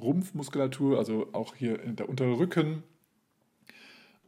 [0.00, 2.82] Rumpfmuskulatur, also auch hier der untere Rücken,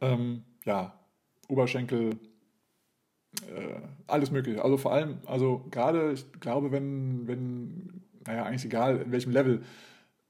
[0.01, 0.99] ähm, ja,
[1.47, 2.17] Oberschenkel,
[3.47, 4.63] äh, alles Mögliche.
[4.63, 9.63] Also vor allem, also gerade, ich glaube, wenn, wenn, naja, eigentlich egal, in welchem Level,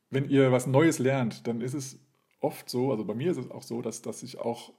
[0.09, 1.99] wenn ihr was Neues lernt, dann ist es
[2.39, 4.73] oft so, also bei mir ist es auch so, dass, dass ich auch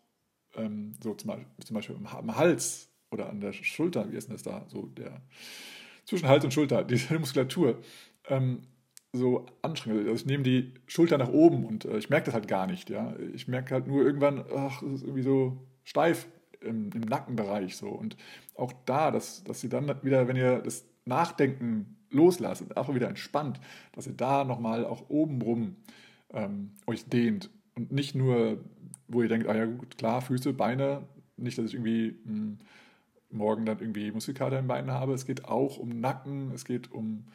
[0.55, 4.35] ähm, so zum Beispiel, zum Beispiel am Hals oder an der Schulter, wie ist denn
[4.35, 5.23] das da, so der
[6.05, 7.81] zwischen Hals und Schulter, diese Muskulatur,
[8.29, 8.63] ähm,
[9.13, 10.09] so anstrengend.
[10.09, 12.91] Also ich nehme die Schulter nach oben und äh, ich merke das halt gar nicht.
[12.91, 13.15] Ja?
[13.35, 16.29] Ich merke halt nur irgendwann, ach, es ist irgendwie so steif
[16.61, 17.77] im, im, Nackenbereich.
[17.77, 17.89] So.
[17.89, 18.17] Und
[18.55, 23.09] auch da, dass, dass ihr dann wieder, wenn ihr das Nachdenken loslasst und auch wieder
[23.09, 23.61] entspannt,
[23.93, 25.77] dass ihr da nochmal auch obenrum
[26.33, 28.65] ähm, euch dehnt und nicht nur,
[29.09, 32.59] wo ihr denkt, ah ja gut, klar, Füße, Beine, nicht, dass ich irgendwie mh, hm,
[33.33, 35.15] morgen dann irgendwie Muskelkater im Bein habe.
[35.15, 37.27] Es geht auch um Nacken, es geht um,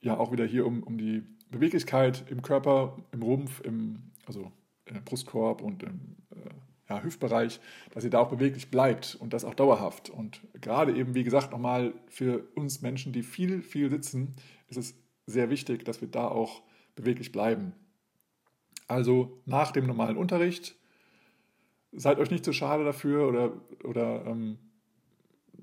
[0.00, 4.52] ja, auch wieder hier um, um die Beweglichkeit im Körper, im Rumpf, im, also
[4.86, 6.50] im Brustkorb und im äh,
[6.88, 10.10] ja, Hüftbereich, dass ihr da auch beweglich bleibt und das auch dauerhaft.
[10.10, 14.34] Und gerade eben, wie gesagt, nochmal für uns Menschen, die viel, viel sitzen,
[14.68, 14.94] ist es
[15.26, 16.62] sehr wichtig, dass wir da auch
[16.96, 17.74] beweglich bleiben.
[18.86, 20.76] Also nach dem normalen Unterricht,
[21.92, 23.52] seid euch nicht zu schade dafür oder,
[23.84, 24.58] oder ähm,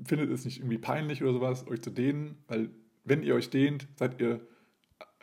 [0.03, 2.69] findet es nicht irgendwie peinlich oder sowas, euch zu dehnen, weil
[3.03, 4.41] wenn ihr euch dehnt, seid ihr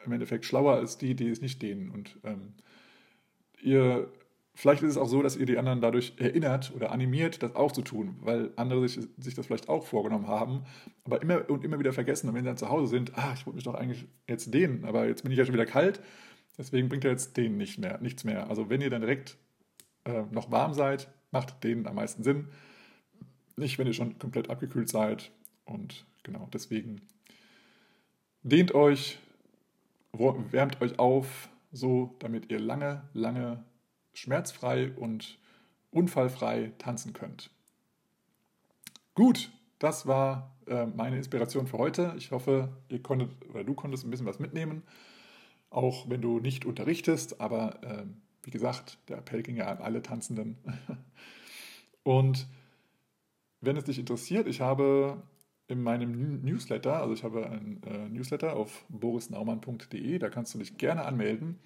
[0.04, 1.90] im Endeffekt schlauer als die, die es nicht dehnen.
[1.90, 2.54] Und ähm,
[3.60, 4.10] ihr,
[4.54, 7.72] vielleicht ist es auch so, dass ihr die anderen dadurch erinnert oder animiert, das auch
[7.72, 10.64] zu tun, weil andere sich, sich das vielleicht auch vorgenommen haben,
[11.04, 12.28] aber immer und immer wieder vergessen.
[12.28, 14.84] Und wenn sie dann zu Hause sind, ah, ich wollte mich doch eigentlich jetzt dehnen,
[14.84, 16.00] aber jetzt bin ich ja schon wieder kalt,
[16.58, 18.48] deswegen bringt er jetzt denen nicht mehr, nichts mehr.
[18.48, 19.36] Also wenn ihr dann direkt
[20.04, 22.48] äh, noch warm seid, macht denen am meisten Sinn.
[23.56, 25.30] Nicht, wenn ihr schon komplett abgekühlt seid.
[25.64, 27.02] Und genau deswegen
[28.42, 29.18] dehnt euch,
[30.12, 33.64] wärmt euch auf, so damit ihr lange, lange
[34.14, 35.38] schmerzfrei und
[35.90, 37.50] unfallfrei tanzen könnt.
[39.14, 42.14] Gut, das war äh, meine Inspiration für heute.
[42.16, 44.82] Ich hoffe, ihr konntet oder du konntest ein bisschen was mitnehmen,
[45.70, 48.04] auch wenn du nicht unterrichtest, aber äh,
[48.42, 50.56] wie gesagt, der Appell ging ja an alle Tanzenden.
[52.02, 52.46] Und
[53.62, 55.22] wenn es dich interessiert, ich habe
[55.68, 60.76] in meinem Newsletter, also ich habe einen äh, Newsletter auf borisnaumann.de, da kannst du dich
[60.76, 61.58] gerne anmelden.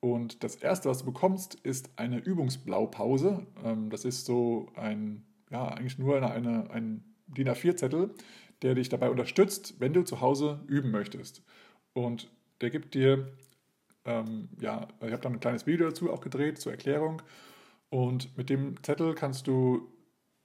[0.00, 3.46] Und das erste, was du bekommst, ist eine Übungsblaupause.
[3.64, 8.10] Ähm, das ist so ein, ja, eigentlich nur eine, eine, ein DIN A4-Zettel,
[8.60, 11.42] der dich dabei unterstützt, wenn du zu Hause üben möchtest.
[11.94, 12.30] Und
[12.60, 13.32] der gibt dir,
[14.04, 17.22] ähm, ja, ich habe dann ein kleines Video dazu auch gedreht zur Erklärung.
[17.88, 19.88] Und mit dem Zettel kannst du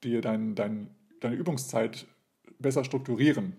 [0.03, 0.89] dir dein, dein,
[1.19, 2.07] deine Übungszeit
[2.59, 3.53] besser strukturieren.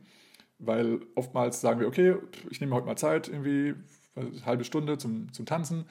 [0.59, 2.16] Weil oftmals sagen wir, okay,
[2.51, 3.74] ich nehme heute mal Zeit, irgendwie
[4.16, 5.84] eine halbe Stunde zum, zum Tanzen.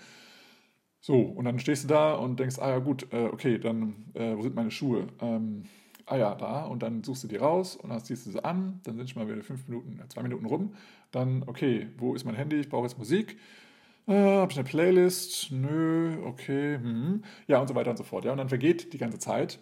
[0.99, 4.35] So, und dann stehst du da und denkst, ah ja gut, äh, okay, dann, äh,
[4.35, 5.07] wo sind meine Schuhe?
[5.21, 5.63] Ähm,
[6.05, 6.65] ah ja, da.
[6.65, 9.23] Und dann suchst du die raus und dann ziehst du sie an, dann sind schon
[9.23, 10.73] mal wieder fünf Minuten, äh, zwei Minuten rum.
[11.11, 12.57] Dann, okay, wo ist mein Handy?
[12.57, 13.37] Ich brauche jetzt Musik.
[14.07, 15.51] Äh, habe ich eine Playlist?
[15.51, 16.75] Nö, okay.
[16.75, 17.23] Hm.
[17.47, 18.25] Ja, und so weiter und so fort.
[18.25, 19.59] Ja, und dann vergeht die ganze Zeit.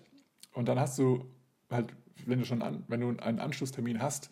[0.55, 1.25] Und dann hast du
[1.69, 1.93] halt,
[2.25, 4.31] wenn du schon an, wenn du einen Anschlusstermin hast,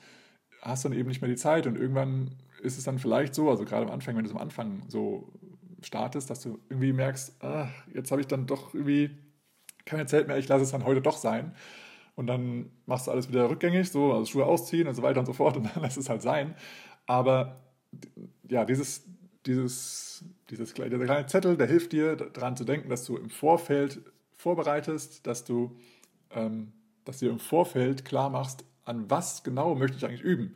[0.62, 1.68] hast du dann eben nicht mehr die Zeit.
[1.68, 4.42] Und irgendwann ist es dann vielleicht so, also gerade am Anfang, wenn du es am
[4.42, 5.32] Anfang so
[5.82, 9.12] startest, dass du irgendwie merkst, ach, jetzt habe ich dann doch irgendwie
[9.86, 11.54] keine Zeit mehr, ich lasse es dann heute doch sein.
[12.16, 15.26] Und dann machst du alles wieder rückgängig, so, also Schuhe ausziehen und so weiter und
[15.26, 16.56] so fort und dann lässt es halt sein.
[17.06, 17.60] Aber
[18.48, 19.04] ja, dieses,
[19.46, 24.02] dieses, dieses, dieser kleine Zettel, der hilft dir daran zu denken, dass du im Vorfeld
[24.38, 25.76] vorbereitest, dass du,
[27.06, 30.56] dass dir im Vorfeld klar machst, an was genau möchte ich eigentlich üben.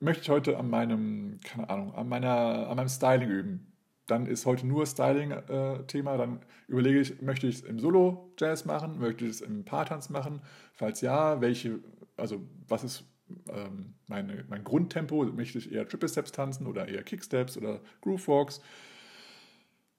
[0.00, 3.72] Möchte ich heute an meinem, keine Ahnung, an, meiner, an meinem Styling üben?
[4.06, 6.14] Dann ist heute nur Styling-Thema.
[6.14, 8.98] Äh, dann überlege ich, möchte ich es im Solo-Jazz machen?
[8.98, 10.42] Möchte ich es im Paartanz machen?
[10.74, 11.80] Falls ja, welche,
[12.16, 13.04] also was ist
[13.48, 15.24] ähm, meine, mein Grundtempo?
[15.24, 18.60] Möchte ich eher Triple Steps tanzen oder eher Kicksteps oder Groove Walks?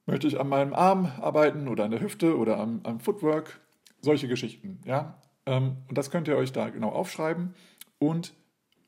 [0.06, 3.60] Möchte ich an meinem Arm arbeiten oder an der Hüfte oder am, am Footwork?
[4.02, 5.22] Solche Geschichten, ja.
[5.46, 7.54] Ähm, und das könnt ihr euch da genau aufschreiben.
[8.00, 8.34] Und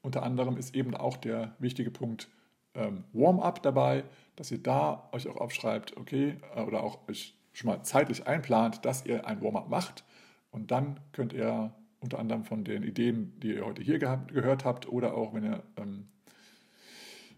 [0.01, 2.29] unter anderem ist eben auch der wichtige Punkt
[2.75, 4.03] ähm, Warm-up dabei,
[4.35, 8.85] dass ihr da euch auch aufschreibt, okay, äh, oder auch euch schon mal zeitlich einplant,
[8.85, 10.03] dass ihr ein Warm-up macht.
[10.51, 14.63] Und dann könnt ihr unter anderem von den Ideen, die ihr heute hier gehabt, gehört
[14.63, 16.07] habt, oder auch wenn ihr ähm,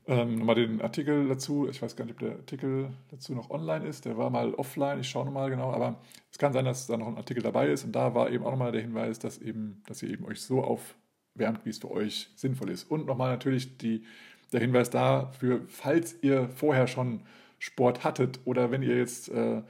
[0.07, 3.85] ähm, nochmal den Artikel dazu, ich weiß gar nicht, ob der Artikel dazu noch online
[3.85, 6.97] ist, der war mal offline, ich schaue nochmal genau, aber es kann sein, dass da
[6.97, 7.83] noch ein Artikel dabei ist.
[7.83, 10.63] Und da war eben auch nochmal der Hinweis, dass, eben, dass ihr eben euch so
[10.63, 12.89] aufwärmt, wie es für euch sinnvoll ist.
[12.89, 14.03] Und nochmal natürlich die,
[14.51, 17.21] der Hinweis dafür, falls ihr vorher schon
[17.59, 19.61] Sport hattet oder wenn ihr jetzt äh,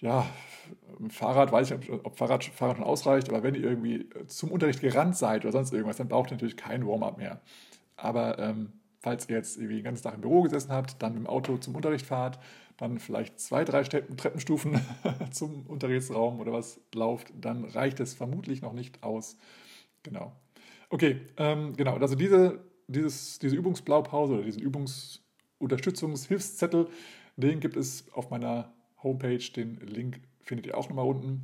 [0.00, 0.26] ja,
[1.10, 4.80] Fahrrad, weiß ich nicht, ob Fahrrad, Fahrrad schon ausreicht, aber wenn ihr irgendwie zum Unterricht
[4.80, 7.40] gerannt seid oder sonst irgendwas, dann braucht ihr natürlich kein Warm-up mehr.
[7.96, 11.22] Aber ähm, falls ihr jetzt irgendwie den ganzen Tag im Büro gesessen habt, dann mit
[11.22, 12.38] dem Auto zum Unterricht fahrt,
[12.76, 14.80] dann vielleicht zwei, drei Treppenstufen
[15.30, 19.36] zum Unterrichtsraum oder was lauft, dann reicht es vermutlich noch nicht aus.
[20.02, 20.32] Genau.
[20.90, 21.96] Okay, ähm, genau.
[21.96, 26.88] Also diese, dieses, diese Übungsblaupause oder diesen Übungsunterstützungshilfszettel,
[27.36, 28.72] den gibt es auf meiner
[29.02, 29.44] Homepage.
[29.54, 31.42] Den Link findet ihr auch nochmal unten.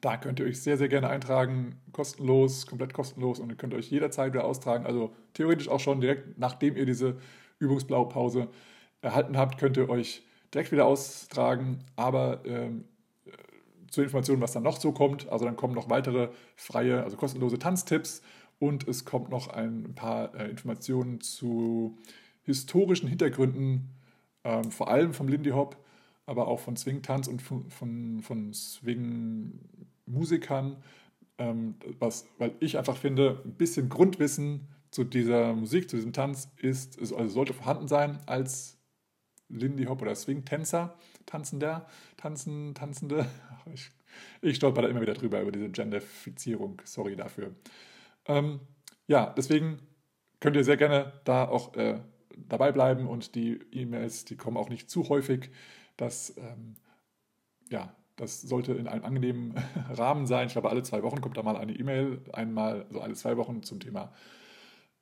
[0.00, 3.90] Da könnt ihr euch sehr, sehr gerne eintragen, kostenlos, komplett kostenlos und ihr könnt euch
[3.90, 4.84] jederzeit wieder austragen.
[4.84, 7.16] Also theoretisch auch schon direkt nachdem ihr diese
[7.58, 8.48] Übungsblaupause
[9.00, 10.22] erhalten habt, könnt ihr euch
[10.52, 11.78] direkt wieder austragen.
[11.96, 12.84] Aber ähm,
[13.90, 17.58] zur Information, was dann noch so kommt, also dann kommen noch weitere freie, also kostenlose
[17.58, 18.20] Tanztipps
[18.58, 21.96] und es kommt noch ein paar äh, Informationen zu
[22.42, 23.94] historischen Hintergründen,
[24.44, 25.78] ähm, vor allem vom Lindy Hop
[26.26, 28.52] aber auch von Swing-Tanz und von, von, von
[30.06, 30.82] Swing-Musikern,
[31.38, 36.50] ähm, was, weil ich einfach finde, ein bisschen Grundwissen zu dieser Musik, zu diesem Tanz
[36.56, 38.78] ist, also sollte vorhanden sein als
[39.48, 40.96] Lindy Hop oder Swing-Tänzer,
[41.26, 41.86] Tanzender,
[42.16, 43.26] Tanzen, Tanzende.
[43.74, 43.90] Ich,
[44.42, 47.56] ich stolper da immer wieder drüber, über diese Genderfizierung, sorry dafür.
[48.26, 48.60] Ähm,
[49.08, 49.80] ja, deswegen
[50.38, 52.00] könnt ihr sehr gerne da auch äh,
[52.36, 55.50] dabei bleiben und die E-Mails, die kommen auch nicht zu häufig.
[55.96, 56.76] Das, ähm,
[57.70, 59.54] ja, das sollte in einem angenehmen
[59.90, 60.46] Rahmen sein.
[60.46, 63.62] Ich glaube, alle zwei Wochen kommt da mal eine E-Mail, einmal, also alle zwei Wochen
[63.62, 64.12] zum Thema,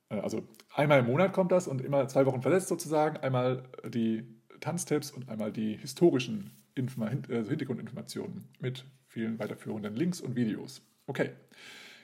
[0.09, 0.43] äh, also
[0.73, 3.17] einmal im Monat kommt das und immer zwei Wochen versetzt sozusagen.
[3.17, 4.25] Einmal die
[4.59, 10.81] Tanztipps und einmal die historischen also Hintergrundinformationen mit vielen weiterführenden Links und Videos.
[11.07, 11.29] Okay,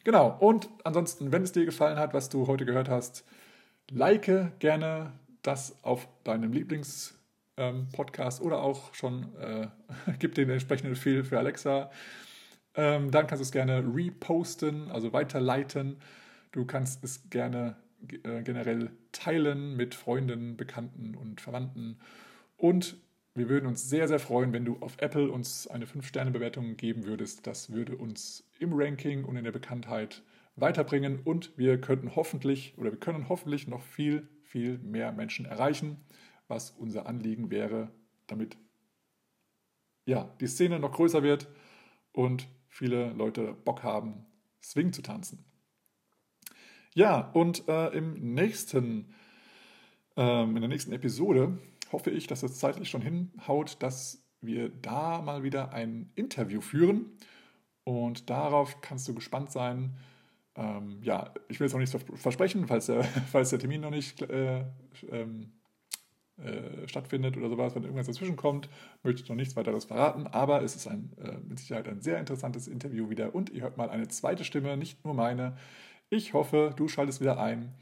[0.05, 0.37] genau.
[0.39, 3.25] Und ansonsten, wenn es dir gefallen hat, was du heute gehört hast,
[3.91, 7.15] like gerne das auf deinem Lieblings-
[7.61, 9.67] ähm, Podcast oder auch schon äh,
[10.19, 11.91] gib den entsprechenden Befehl für Alexa.
[12.73, 15.97] Ähm, dann kannst du es gerne reposten, also weiterleiten.
[16.51, 17.75] Du kannst es gerne
[18.23, 21.99] äh, generell teilen mit Freunden, Bekannten und Verwandten.
[22.57, 22.97] Und
[23.35, 27.47] wir würden uns sehr, sehr freuen, wenn du auf Apple uns eine 5-Sterne-Bewertung geben würdest.
[27.47, 30.23] Das würde uns im Ranking und in der Bekanntheit
[30.55, 35.97] weiterbringen und wir könnten hoffentlich oder wir können hoffentlich noch viel, viel mehr Menschen erreichen
[36.51, 37.89] was unser Anliegen wäre,
[38.27, 38.57] damit
[40.05, 41.47] ja, die Szene noch größer wird
[42.11, 44.25] und viele Leute Bock haben,
[44.61, 45.45] Swing zu tanzen.
[46.93, 49.13] Ja, und äh, im nächsten,
[50.17, 51.57] ähm, in der nächsten Episode
[51.91, 57.17] hoffe ich, dass es zeitlich schon hinhaut, dass wir da mal wieder ein Interview führen.
[57.83, 59.97] Und darauf kannst du gespannt sein.
[60.55, 64.21] Ähm, ja, ich will jetzt noch nichts versprechen, falls der, falls der Termin noch nicht
[64.23, 64.65] äh,
[65.09, 65.53] ähm,
[66.43, 68.69] äh, stattfindet oder sowas, wenn irgendwas dazwischen kommt,
[69.03, 72.19] möchte ich noch nichts weiteres verraten, aber es ist ein, äh, mit Sicherheit ein sehr
[72.19, 75.57] interessantes Interview wieder und ihr hört mal eine zweite Stimme, nicht nur meine.
[76.09, 77.73] Ich hoffe, du schaltest wieder ein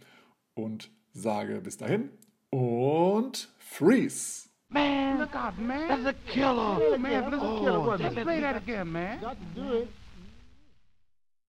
[0.53, 2.09] und sage bis dahin
[2.49, 4.49] und freeze!
[4.71, 5.87] Man, look out, man.
[5.87, 6.77] That's a killer.
[6.79, 7.79] Oh, man, that's a killer.
[7.79, 9.19] Oh, Let's play that again, man.
[9.19, 9.87] Got to do it.